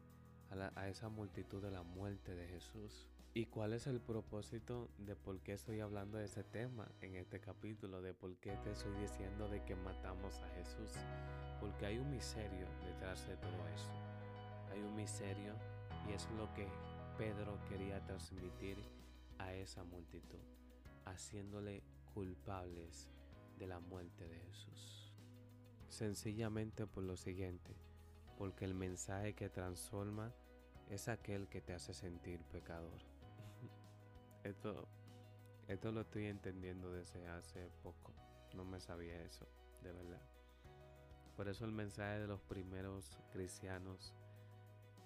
a, 0.76 0.88
esa 0.88 1.10
multitud 1.10 1.62
de 1.62 1.70
la 1.70 1.82
muerte 1.82 2.34
de 2.34 2.48
Jesús? 2.48 3.06
¿Y 3.34 3.44
cuál 3.44 3.74
es 3.74 3.86
el 3.86 4.00
propósito 4.00 4.88
de 4.96 5.14
por 5.14 5.40
qué 5.40 5.52
estoy 5.52 5.80
hablando 5.80 6.16
de 6.16 6.24
ese 6.24 6.42
tema 6.42 6.90
en 7.02 7.16
este 7.16 7.38
capítulo? 7.38 8.00
De 8.00 8.14
por 8.14 8.34
qué 8.38 8.56
te 8.64 8.72
estoy 8.72 8.94
diciendo 8.94 9.50
de 9.50 9.62
que 9.62 9.76
matamos 9.76 10.40
a 10.40 10.48
Jesús. 10.54 10.90
Porque 11.60 11.84
hay 11.84 11.98
un 11.98 12.10
misterio 12.10 12.66
detrás 12.86 13.28
de 13.28 13.36
todo 13.36 13.68
eso. 13.74 13.90
Hay 14.72 14.80
un 14.80 14.96
misterio 14.96 15.52
y 16.08 16.12
es 16.14 16.26
lo 16.30 16.52
que 16.54 16.66
Pedro 17.18 17.58
quería 17.68 18.02
transmitir 18.06 18.78
a 19.36 19.52
esa 19.52 19.84
multitud, 19.84 20.40
haciéndole 21.04 21.82
culpables 22.14 23.10
de 23.58 23.66
la 23.66 23.80
muerte 23.80 24.26
de 24.26 24.40
Jesús. 24.40 25.12
Sencillamente 25.88 26.86
por 26.86 27.04
lo 27.04 27.18
siguiente, 27.18 27.76
porque 28.38 28.64
el 28.64 28.74
mensaje 28.74 29.34
que 29.34 29.50
transforma 29.50 30.32
es 30.88 31.08
aquel 31.08 31.48
que 31.48 31.60
te 31.60 31.74
hace 31.74 31.92
sentir 31.92 32.40
pecador. 32.44 32.98
esto, 34.44 34.88
esto 35.66 35.92
lo 35.92 36.00
estoy 36.00 36.26
entendiendo 36.26 36.90
desde 36.92 37.26
hace 37.28 37.68
poco. 37.82 38.14
No 38.54 38.64
me 38.64 38.80
sabía 38.80 39.20
eso, 39.22 39.46
de 39.82 39.92
verdad. 39.92 40.22
Por 41.36 41.48
eso 41.48 41.66
el 41.66 41.72
mensaje 41.72 42.20
de 42.20 42.26
los 42.26 42.40
primeros 42.40 43.18
cristianos 43.32 44.14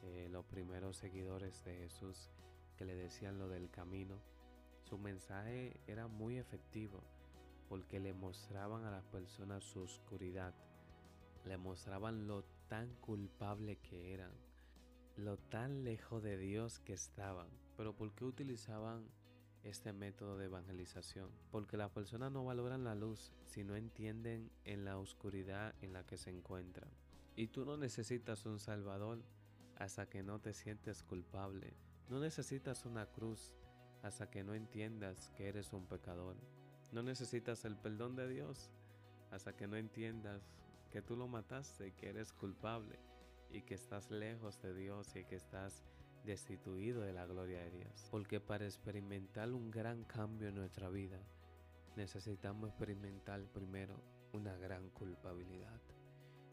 eh, 0.03 0.29
los 0.31 0.45
primeros 0.45 0.97
seguidores 0.97 1.63
de 1.65 1.77
Jesús 1.77 2.29
que 2.77 2.85
le 2.85 2.97
decían 2.97 3.39
lo 3.39 3.49
del 3.49 3.71
camino, 3.71 4.19
su 4.83 4.99
mensaje 4.99 5.81
era 5.87 6.09
muy 6.09 6.39
efectivo 6.39 7.01
porque 7.69 8.01
le 8.01 8.13
mostraban 8.13 8.85
a 8.85 8.91
las 8.91 9.05
personas 9.05 9.63
su 9.63 9.81
oscuridad, 9.83 10.55
le 11.45 11.57
mostraban 11.57 12.27
lo 12.27 12.45
tan 12.73 12.95
culpable 13.03 13.77
que 13.77 14.15
eran, 14.15 14.33
lo 15.19 15.37
tan 15.37 15.85
lejos 15.85 16.23
de 16.23 16.39
Dios 16.39 16.79
que 16.79 16.95
estaban. 16.95 17.51
Pero 17.77 17.95
¿por 17.95 18.15
qué 18.15 18.25
utilizaban 18.25 19.11
este 19.63 19.93
método 19.93 20.39
de 20.39 20.47
evangelización? 20.47 21.29
Porque 21.51 21.77
las 21.77 21.91
personas 21.91 22.33
no 22.33 22.47
valoran 22.47 22.83
la 22.83 22.95
luz 22.95 23.35
si 23.45 23.63
no 23.63 23.77
entienden 23.77 24.51
en 24.65 24.87
la 24.87 24.97
oscuridad 24.97 25.75
en 25.83 25.93
la 25.93 26.07
que 26.07 26.17
se 26.17 26.31
encuentran. 26.31 26.89
Y 27.37 27.49
tú 27.49 27.67
no 27.67 27.77
necesitas 27.77 28.47
un 28.47 28.59
Salvador 28.59 29.23
hasta 29.77 30.09
que 30.09 30.23
no 30.23 30.41
te 30.41 30.55
sientes 30.55 31.03
culpable. 31.03 31.75
No 32.09 32.21
necesitas 32.21 32.87
una 32.87 33.05
cruz 33.05 33.55
hasta 34.03 34.31
que 34.31 34.45
no 34.45 34.55
entiendas 34.55 35.29
que 35.37 35.47
eres 35.47 35.75
un 35.75 35.87
pecador. 35.87 36.39
No 36.91 37.03
necesitas 37.03 37.67
el 37.67 37.77
perdón 37.77 38.17
de 38.17 38.29
Dios 38.29 38.71
hasta 39.31 39.55
que 39.55 39.67
no 39.67 39.77
entiendas 39.77 40.62
que 40.93 41.01
tú 41.01 41.17
lo 41.17 41.27
mataste 41.27 41.95
que 41.95 42.11
eres 42.11 42.33
culpable 42.33 42.99
y 43.51 43.63
que 43.63 43.75
estás 43.75 44.11
lejos 44.11 44.61
de 44.61 44.75
Dios 44.75 45.17
y 45.17 45.25
que 45.25 45.37
estás 45.37 45.83
destituido 46.25 47.01
de 47.01 47.15
la 47.15 47.25
gloria 47.25 47.61
de 47.61 47.71
Dios. 47.71 48.09
Porque 48.11 48.41
para 48.41 48.67
experimentar 48.67 49.51
un 49.53 49.71
gran 49.71 50.05
cambio 50.05 50.49
en 50.49 50.55
nuestra 50.55 50.91
vida, 50.91 51.19
necesitamos 51.97 52.69
experimentar 52.69 53.43
primero 53.47 53.97
una 54.35 54.55
gran 54.57 54.91
culpabilidad. 54.91 55.81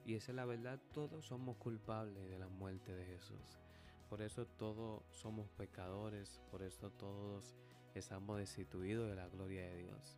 Y 0.05 0.15
esa 0.15 0.31
es 0.31 0.35
la 0.37 0.45
verdad, 0.45 0.79
todos 0.93 1.25
somos 1.25 1.57
culpables 1.57 2.29
de 2.29 2.39
la 2.39 2.47
muerte 2.47 2.95
de 2.95 3.05
Jesús. 3.05 3.59
Por 4.09 4.21
eso 4.21 4.45
todos 4.47 5.03
somos 5.11 5.49
pecadores, 5.49 6.41
por 6.49 6.63
eso 6.63 6.89
todos 6.91 7.55
estamos 7.93 8.37
destituidos 8.37 9.09
de 9.09 9.15
la 9.15 9.27
gloria 9.27 9.63
de 9.63 9.83
Dios. 9.83 10.17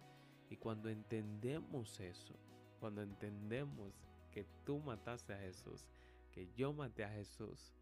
Y 0.49 0.57
cuando 0.57 0.89
entendemos 0.89 1.99
eso, 1.99 2.35
cuando 2.79 3.01
entendemos 3.01 3.93
que 4.31 4.45
tú 4.65 4.79
mataste 4.79 5.33
a 5.33 5.39
Jesús, 5.39 5.87
que 6.31 6.49
yo 6.55 6.73
maté 6.73 7.03
a 7.03 7.09
Jesús, 7.09 7.73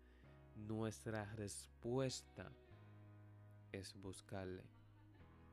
nuestra 0.55 1.25
respuesta 1.35 2.51
es 3.71 3.93
buscarle, 4.01 4.63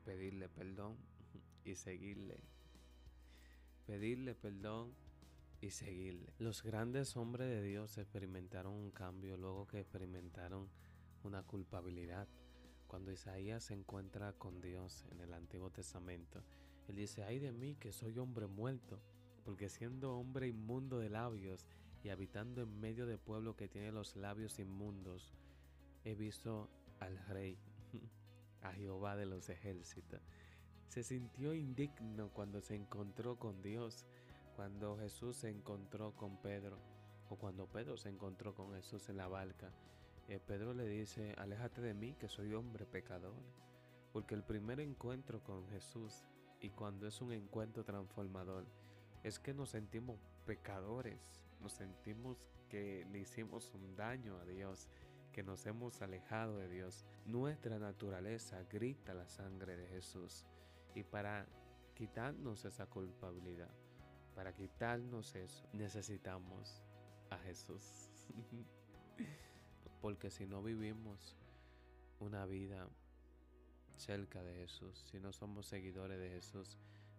pedirle 0.03 0.49
perdón 0.49 0.97
y 1.63 1.75
seguirle. 1.75 2.39
Pedirle 3.85 4.35
perdón 4.35 4.93
y 5.61 5.69
seguirle. 5.69 6.33
Los 6.39 6.63
grandes 6.63 7.15
hombres 7.15 7.49
de 7.49 7.61
Dios 7.61 7.97
experimentaron 7.97 8.73
un 8.73 8.91
cambio 8.91 9.37
luego 9.37 9.67
que 9.67 9.79
experimentaron 9.79 10.69
una 11.23 11.43
culpabilidad. 11.43 12.27
Cuando 12.87 13.11
Isaías 13.11 13.65
se 13.65 13.73
encuentra 13.73 14.33
con 14.33 14.61
Dios 14.61 15.05
en 15.11 15.21
el 15.21 15.33
Antiguo 15.33 15.69
Testamento, 15.69 16.43
él 16.87 16.95
dice, 16.95 17.23
ay 17.23 17.39
de 17.39 17.51
mí 17.51 17.75
que 17.75 17.91
soy 17.91 18.17
hombre 18.17 18.47
muerto, 18.47 19.01
porque 19.47 19.69
siendo 19.69 20.17
hombre 20.17 20.49
inmundo 20.49 20.99
de 20.99 21.09
labios 21.09 21.65
y 22.03 22.09
habitando 22.09 22.63
en 22.63 22.81
medio 22.81 23.05
de 23.05 23.17
pueblo 23.17 23.55
que 23.55 23.69
tiene 23.69 23.93
los 23.93 24.17
labios 24.17 24.59
inmundos, 24.59 25.33
he 26.03 26.15
visto 26.15 26.69
al 26.99 27.17
rey, 27.27 27.57
a 28.61 28.73
Jehová 28.73 29.15
de 29.15 29.25
los 29.25 29.47
ejércitos. 29.47 30.19
Se 30.89 31.01
sintió 31.01 31.53
indigno 31.53 32.27
cuando 32.33 32.59
se 32.59 32.75
encontró 32.75 33.39
con 33.39 33.61
Dios 33.61 34.05
cuando 34.57 34.97
Jesús 34.97 35.37
se 35.37 35.49
encontró 35.49 36.11
con 36.11 36.41
Pedro 36.41 36.77
o 37.29 37.37
cuando 37.37 37.67
Pedro 37.67 37.95
se 37.95 38.09
encontró 38.09 38.53
con 38.53 38.73
Jesús 38.73 39.07
en 39.07 39.15
la 39.15 39.29
barca, 39.29 39.71
eh, 40.27 40.41
Pedro 40.45 40.73
le 40.73 40.89
dice, 40.89 41.35
aléjate 41.37 41.79
de 41.79 41.93
mí 41.93 42.15
que 42.15 42.27
soy 42.27 42.53
hombre 42.53 42.85
pecador. 42.85 43.35
Porque 44.11 44.35
el 44.35 44.43
primer 44.43 44.81
encuentro 44.81 45.41
con 45.41 45.69
Jesús 45.69 46.25
y 46.59 46.71
cuando 46.71 47.07
es 47.07 47.21
un 47.21 47.31
encuentro 47.31 47.85
transformador 47.85 48.65
es 49.23 49.39
que 49.39 49.53
nos 49.53 49.69
sentimos 49.69 50.19
pecadores 50.45 51.37
nos 51.59 51.73
sentimos 51.73 52.37
que 52.69 53.05
le 53.11 53.19
hicimos 53.19 53.73
un 53.73 53.95
daño 53.95 54.37
a 54.37 54.45
Dios, 54.45 54.87
que 55.31 55.43
nos 55.43 55.65
hemos 55.65 56.01
alejado 56.01 56.57
de 56.57 56.69
Dios. 56.69 57.05
Nuestra 57.25 57.79
naturaleza 57.79 58.63
grita 58.63 59.13
la 59.13 59.27
sangre 59.27 59.75
de 59.75 59.87
Jesús. 59.87 60.45
Y 60.95 61.03
para 61.03 61.47
quitarnos 61.95 62.65
esa 62.65 62.85
culpabilidad, 62.87 63.71
para 64.35 64.53
quitarnos 64.53 65.35
eso, 65.35 65.67
necesitamos 65.73 66.83
a 67.29 67.37
Jesús. 67.39 68.09
Porque 70.01 70.29
si 70.29 70.45
no 70.45 70.61
vivimos 70.61 71.35
una 72.19 72.45
vida 72.45 72.87
cerca 73.95 74.43
de 74.43 74.53
Jesús, 74.55 75.07
si 75.09 75.19
no 75.19 75.33
somos 75.33 75.65
seguidores 75.65 76.19
de 76.19 76.29
Jesús 76.29 76.77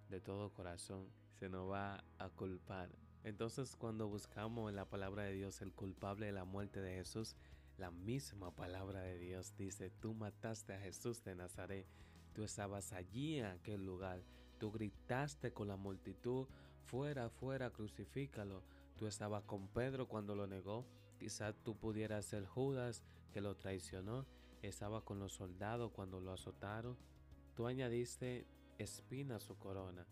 de 0.09 0.21
todo 0.21 0.53
corazón, 0.53 1.09
se 1.39 1.49
nos 1.49 1.71
va 1.71 2.03
a 2.19 2.29
culpar. 2.31 2.91
Entonces 3.23 3.77
cuando 3.77 4.09
buscamos 4.09 4.71
en 4.71 4.77
la 4.77 4.89
palabra 4.89 5.25
de 5.25 5.35
Dios 5.35 5.61
el 5.61 5.73
culpable 5.73 6.27
de 6.27 6.33
la 6.33 6.45
muerte 6.45 6.81
de 6.81 6.95
Jesús, 6.95 7.37
la 7.77 7.91
misma 7.93 8.51
palabra 8.51 9.03
de 9.03 9.19
Dios 9.19 9.55
dice, 9.57 9.91
tú 9.91 10.15
mataste 10.15 10.73
a 10.73 10.81
Jesús 10.81 11.23
de 11.23 11.37
Nazaret, 11.37 11.87
tú 12.35 12.43
estabas 12.43 12.93
allí 12.93 13.39
en 13.39 13.47
aquel 13.47 13.85
lugar, 13.85 14.21
tú 14.59 14.73
gritaste 14.73 15.53
con 15.53 15.69
la 15.69 15.77
multitud, 15.77 16.49
fuera, 16.87 17.29
fuera, 17.31 17.71
crucifícalo, 17.71 18.65
tú 18.97 19.07
estabas 19.07 19.45
con 19.45 19.69
Pedro 19.69 20.09
cuando 20.09 20.35
lo 20.35 20.49
negó, 20.49 20.85
quizás 21.21 21.55
tú 21.63 21.77
pudieras 21.77 22.25
ser 22.25 22.47
Judas 22.47 23.05
que 23.33 23.41
lo 23.41 23.57
traicionó, 23.57 24.27
estaba 24.63 25.05
con 25.05 25.21
los 25.21 25.35
soldados 25.35 25.93
cuando 25.93 26.21
lo 26.21 26.33
azotaron, 26.33 26.97
tú 27.55 27.69
añadiste 27.69 28.45
espina 28.79 29.39
su 29.39 29.57
corona, 29.57 30.05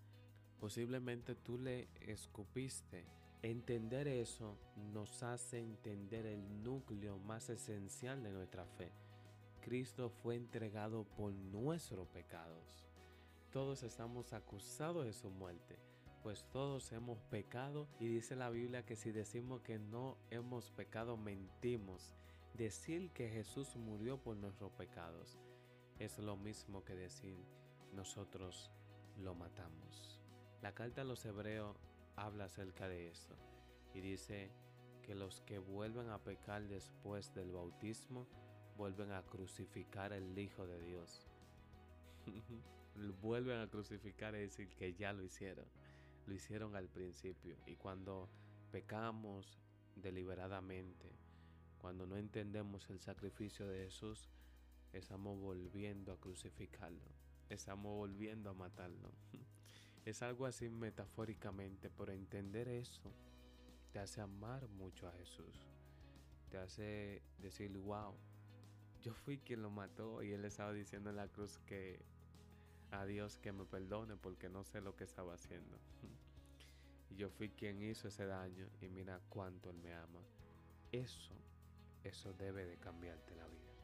posiblemente 0.61 1.35
tú 1.35 1.59
le 1.59 1.88
escupiste. 2.01 3.05
Entender 3.42 4.09
eso 4.09 4.59
nos 4.92 5.23
hace 5.23 5.61
entender 5.61 6.27
el 6.27 6.62
núcleo 6.62 7.19
más 7.19 7.49
esencial 7.51 8.23
de 8.23 8.33
nuestra 8.33 8.64
fe. 8.64 8.90
Cristo 9.61 10.11
fue 10.11 10.37
entregado 10.37 11.05
por 11.05 11.33
nuestros 11.33 12.09
pecados. 12.09 12.87
Todos 13.51 13.83
estamos 13.83 14.33
acusados 14.33 15.05
de 15.07 15.12
su 15.12 15.31
muerte, 15.31 15.79
pues 16.23 16.45
todos 16.51 16.92
hemos 16.92 17.19
pecado 17.25 17.88
y 18.01 18.07
dice 18.07 18.37
la 18.37 18.51
Biblia 18.51 18.85
que 18.85 18.97
si 18.97 19.12
decimos 19.12 19.62
que 19.62 19.79
no 19.79 20.19
hemos 20.31 20.71
pecado, 20.71 21.16
mentimos. 21.16 22.14
Decir 22.55 23.11
que 23.11 23.29
Jesús 23.29 23.77
murió 23.77 24.19
por 24.19 24.37
nuestros 24.37 24.73
pecados 24.73 25.38
es 25.99 26.19
lo 26.19 26.37
mismo 26.37 26.85
que 26.85 26.95
decir 26.95 27.38
nosotros 27.92 28.71
lo 29.19 29.35
matamos. 29.35 30.21
La 30.62 30.73
carta 30.73 31.03
a 31.03 31.05
los 31.05 31.25
hebreos 31.25 31.77
habla 32.16 32.45
acerca 32.45 32.88
de 32.88 33.09
eso 33.09 33.37
y 33.95 34.01
dice 34.01 34.51
que 35.03 35.14
los 35.14 35.40
que 35.42 35.59
vuelven 35.59 36.09
a 36.11 36.19
pecar 36.19 36.66
después 36.66 37.33
del 37.35 37.53
bautismo 37.53 38.27
vuelven 38.77 39.12
a 39.12 39.23
crucificar 39.23 40.12
al 40.12 40.38
Hijo 40.38 40.66
de 40.66 40.81
Dios. 40.83 41.27
vuelven 43.23 43.61
a 43.61 43.69
crucificar 43.69 44.35
y 44.35 44.40
decir 44.40 44.69
que 44.71 44.95
ya 44.95 45.12
lo 45.12 45.23
hicieron. 45.23 45.66
Lo 46.27 46.35
hicieron 46.35 46.75
al 46.75 46.88
principio 46.88 47.57
y 47.66 47.77
cuando 47.77 48.29
pecamos 48.73 49.59
deliberadamente, 49.95 51.12
cuando 51.79 52.07
no 52.07 52.16
entendemos 52.16 52.90
el 52.90 52.99
sacrificio 52.99 53.66
de 53.69 53.85
Jesús, 53.85 54.29
estamos 54.92 55.38
volviendo 55.38 56.12
a 56.12 56.19
crucificarlo, 56.19 57.12
estamos 57.49 57.95
volviendo 57.95 58.51
a 58.51 58.55
matarlo. 58.55 59.12
Es 60.07 60.23
algo 60.23 60.47
así 60.47 60.69
metafóricamente, 60.69 61.90
pero 61.90 62.12
entender 62.12 62.69
eso 62.69 63.12
te 63.92 63.99
hace 63.99 64.21
amar 64.21 64.69
mucho 64.69 65.09
a 65.09 65.12
Jesús. 65.12 65.66
Te 66.49 66.59
hace 66.59 67.23
decir, 67.38 67.77
wow, 67.77 68.14
yo 69.03 69.12
fui 69.14 69.38
quien 69.38 69.62
lo 69.62 69.71
mató 69.71 70.23
y 70.23 70.33
él 70.33 70.45
estaba 70.45 70.73
diciendo 70.73 71.11
en 71.11 71.16
la 71.16 71.27
cruz 71.27 71.59
que 71.66 72.05
a 72.92 73.05
Dios 73.05 73.37
que 73.38 73.51
me 73.51 73.64
perdone 73.64 74.16
porque 74.16 74.49
no 74.49 74.62
sé 74.62 74.81
lo 74.81 74.95
que 74.95 75.03
estaba 75.05 75.35
haciendo. 75.35 75.77
Y 77.11 77.16
yo 77.16 77.31
fui 77.31 77.51
quien 77.51 77.83
hizo 77.83 78.09
ese 78.09 78.27
daño 78.27 78.69
y 78.81 78.88
mira 78.88 79.21
cuánto 79.29 79.71
él 79.71 79.79
me 79.79 79.95
ama. 79.95 80.21
Eso, 80.90 81.35
eso 82.03 82.33
debe 82.33 82.66
de 82.66 82.79
cambiarte 82.79 83.35
la 83.37 83.47
vida. 83.47 83.75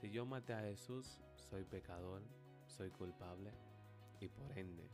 Si 0.00 0.10
yo 0.10 0.24
maté 0.26 0.54
a 0.54 0.60
Jesús, 0.60 1.20
soy 1.36 1.64
pecador, 1.64 2.22
soy 2.66 2.90
culpable 2.90 3.52
y 4.20 4.28
por 4.28 4.56
ende 4.56 4.88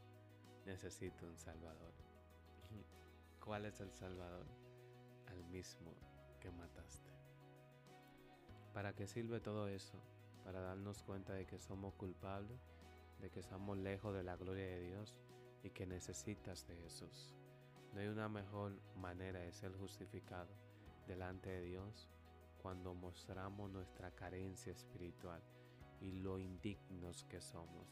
necesito 0.67 1.27
un 1.27 1.37
Salvador. 1.37 1.93
¿Cuál 3.45 3.67
es 3.67 3.81
el 3.81 3.93
Salvador? 3.93 4.47
Al 5.27 5.45
mismo 5.45 5.93
que 6.41 6.51
mataste. 6.51 7.11
¿Para 8.73 8.95
qué 8.95 9.07
sirve 9.07 9.41
todo 9.41 9.69
eso? 9.69 9.99
Para 10.45 10.61
darnos 10.61 11.03
cuenta 11.03 11.33
de 11.33 11.47
que 11.47 11.59
somos 11.59 11.95
culpables, 11.95 12.61
de 13.21 13.31
que 13.31 13.41
estamos 13.41 13.79
lejos 13.79 14.15
de 14.15 14.25
la 14.25 14.37
gloria 14.37 14.67
de 14.67 14.81
Dios 14.89 15.17
y 15.63 15.71
que 15.71 15.87
necesitas 15.87 16.67
de 16.67 16.77
Jesús. 16.77 17.35
No 17.93 18.01
hay 18.01 18.09
una 18.09 18.29
mejor 18.29 18.73
manera 18.97 19.41
de 19.41 19.53
ser 19.53 19.73
justificado 19.77 20.51
delante 21.07 21.51
de 21.51 21.63
Dios 21.63 22.11
cuando 22.59 22.95
mostramos 22.95 23.71
nuestra 23.71 24.11
carencia 24.11 24.73
espiritual 24.73 25.43
y 26.01 26.13
lo 26.13 26.39
indignos 26.39 27.25
que 27.25 27.41
somos. 27.41 27.87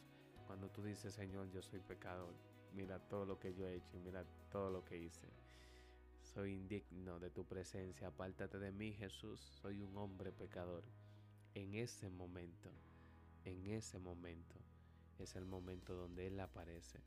Cuando 0.47 0.71
tú 0.71 0.83
dices, 0.83 1.15
Señor, 1.15 1.51
yo 1.51 1.63
soy 1.63 1.81
pecador, 1.81 2.35
mira 2.75 2.99
todo 2.99 3.27
lo 3.27 3.39
que 3.39 3.55
yo 3.55 3.67
he 3.67 3.77
hecho, 3.77 3.99
mira 4.01 4.25
todo 4.51 4.71
lo 4.71 4.85
que 4.85 4.99
hice. 4.99 5.29
Soy 6.23 6.53
indigno 6.53 7.19
de 7.19 7.31
tu 7.31 7.45
presencia, 7.45 8.09
apártate 8.09 8.59
de 8.59 8.73
mí 8.73 8.93
Jesús, 8.93 9.41
soy 9.61 9.83
un 9.83 9.97
hombre 9.97 10.33
pecador. 10.33 10.85
En 11.55 11.75
ese 11.75 12.09
momento, 12.09 12.71
en 13.45 13.67
ese 13.67 13.99
momento, 13.99 14.57
es 15.19 15.37
el 15.37 15.45
momento 15.45 15.95
donde 15.95 16.29
Él 16.29 16.41
aparece 16.41 17.01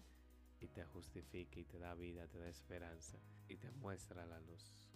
y 0.59 0.67
te 0.67 0.85
justifica 0.85 1.59
y 1.59 1.65
te 1.65 1.79
da 1.79 1.95
vida, 1.95 2.27
te 2.27 2.39
da 2.39 2.47
esperanza 2.47 3.17
y 3.47 3.57
te 3.57 3.71
muestra 3.71 4.25
la 4.25 4.39
luz. 4.39 4.89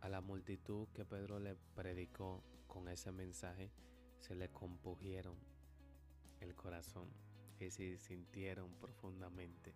A 0.00 0.08
la 0.08 0.20
multitud 0.20 0.88
que 0.88 1.04
Pedro 1.04 1.38
le 1.38 1.56
predicó 1.74 2.42
con 2.66 2.88
ese 2.88 3.12
mensaje, 3.12 3.70
se 4.18 4.34
le 4.34 4.50
compugieron 4.50 5.36
el 6.40 6.54
corazón 6.54 7.08
que 7.64 7.70
si 7.70 7.96
sintieron 7.96 8.74
profundamente 8.74 9.74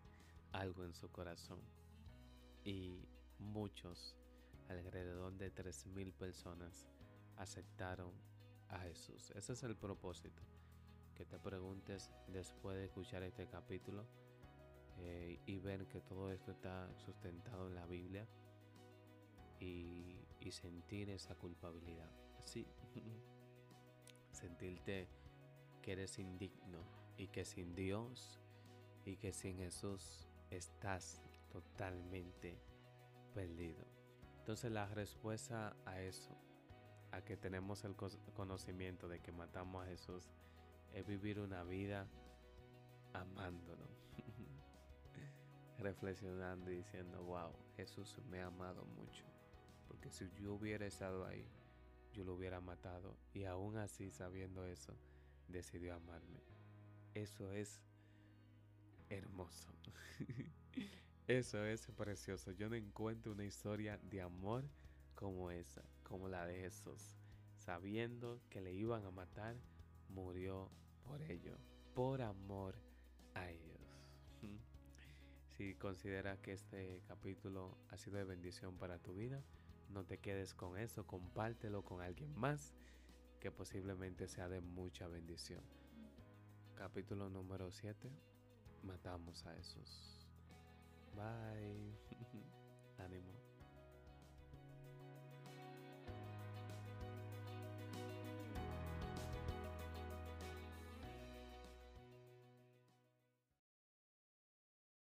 algo 0.53 0.85
en 0.85 0.93
su 0.93 1.11
corazón. 1.11 1.59
Y 2.63 3.09
muchos, 3.39 4.15
alrededor 4.69 5.33
de 5.39 5.51
3.000 5.55 6.13
personas, 6.13 6.87
aceptaron 7.39 8.13
a 8.69 8.81
Jesús. 8.81 9.33
Ese 9.35 9.55
es 9.55 9.63
el 9.63 9.75
propósito. 9.75 10.43
Que 11.15 11.25
te 11.25 11.39
preguntes 11.39 12.13
después 12.27 12.77
de 12.77 12.85
escuchar 12.85 13.23
este 13.23 13.49
capítulo 13.49 14.05
eh, 14.99 15.41
y 15.47 15.59
ver 15.59 15.89
que 15.89 16.03
todo 16.03 16.31
esto 16.31 16.51
está 16.51 16.95
sustentado 16.95 17.69
en 17.69 17.75
la 17.75 17.87
Biblia 17.87 18.29
y, 19.61 20.27
y 20.41 20.51
sentir 20.51 21.09
esa 21.09 21.35
culpabilidad. 21.37 22.11
Sí, 22.45 22.67
sentirte 24.31 25.09
que 25.81 25.93
eres 25.93 26.19
indigno 26.19 26.98
y 27.19 27.27
que 27.27 27.45
sin 27.45 27.75
Dios 27.75 28.41
y 29.05 29.17
que 29.17 29.33
sin 29.33 29.59
Jesús 29.59 30.27
estás 30.51 31.21
totalmente 31.51 32.59
perdido. 33.35 33.85
Entonces 34.39 34.71
la 34.73 34.87
respuesta 34.87 35.77
a 35.85 36.01
eso, 36.01 36.31
a 37.11 37.21
que 37.21 37.37
tenemos 37.37 37.85
el 37.85 37.95
conocimiento 37.97 39.09
de 39.09 39.21
que 39.21 39.33
matamos 39.33 39.85
a 39.85 39.89
Jesús, 39.89 40.31
es 40.95 41.05
vivir 41.07 41.41
una 41.41 41.65
vida 41.65 42.09
amándolo, 43.13 43.87
reflexionando 45.79 46.71
y 46.71 46.77
diciendo, 46.77 47.23
wow, 47.25 47.53
Jesús 47.77 48.17
me 48.31 48.41
ha 48.41 48.47
amado 48.47 48.85
mucho, 48.87 49.25
porque 49.89 50.11
si 50.11 50.31
yo 50.41 50.55
hubiera 50.55 50.87
estado 50.87 51.27
ahí, 51.27 51.47
yo 52.13 52.25
lo 52.25 52.35
hubiera 52.35 52.61
matado 52.61 53.17
y 53.35 53.45
aún 53.45 53.77
así 53.77 54.11
sabiendo 54.11 54.65
eso, 54.65 54.95
decidió 55.49 55.95
amarme. 55.95 56.58
Eso 57.19 57.53
es 57.53 57.83
hermoso. 59.09 59.73
Eso 61.27 61.65
es 61.65 61.91
precioso. 61.97 62.53
Yo 62.53 62.69
no 62.69 62.77
encuentro 62.77 63.33
una 63.33 63.45
historia 63.45 63.99
de 64.05 64.23
amor 64.23 64.65
como 65.17 65.51
esa, 65.51 65.83
como 66.05 66.29
la 66.29 66.47
de 66.47 66.61
Jesús. 66.61 67.17
Sabiendo 67.57 68.41
que 68.51 68.61
le 68.61 68.73
iban 68.73 69.05
a 69.05 69.11
matar, 69.11 69.57
murió 70.09 70.71
por 71.03 71.21
ello, 71.23 71.59
por 71.93 72.23
amor 72.23 72.77
a 73.35 73.51
ellos. 73.51 73.81
Si 75.57 75.75
consideras 75.75 76.39
que 76.39 76.53
este 76.53 77.03
capítulo 77.09 77.77
ha 77.89 77.97
sido 77.97 78.17
de 78.19 78.23
bendición 78.23 78.79
para 78.79 79.01
tu 79.01 79.17
vida, 79.17 79.43
no 79.89 80.05
te 80.05 80.19
quedes 80.19 80.55
con 80.55 80.79
eso, 80.79 81.05
compártelo 81.05 81.83
con 81.83 82.01
alguien 82.01 82.33
más 82.39 82.77
que 83.41 83.51
posiblemente 83.51 84.29
sea 84.29 84.49
de 84.49 84.61
mucha 84.61 85.09
bendición 85.09 85.65
Capítulo 86.79 87.29
número 87.29 87.73
7. 87.73 88.09
Matamos 88.85 89.45
a 89.47 89.57
esos. 89.57 90.25
Bye. 91.13 91.99
Ánimo. 93.05 93.38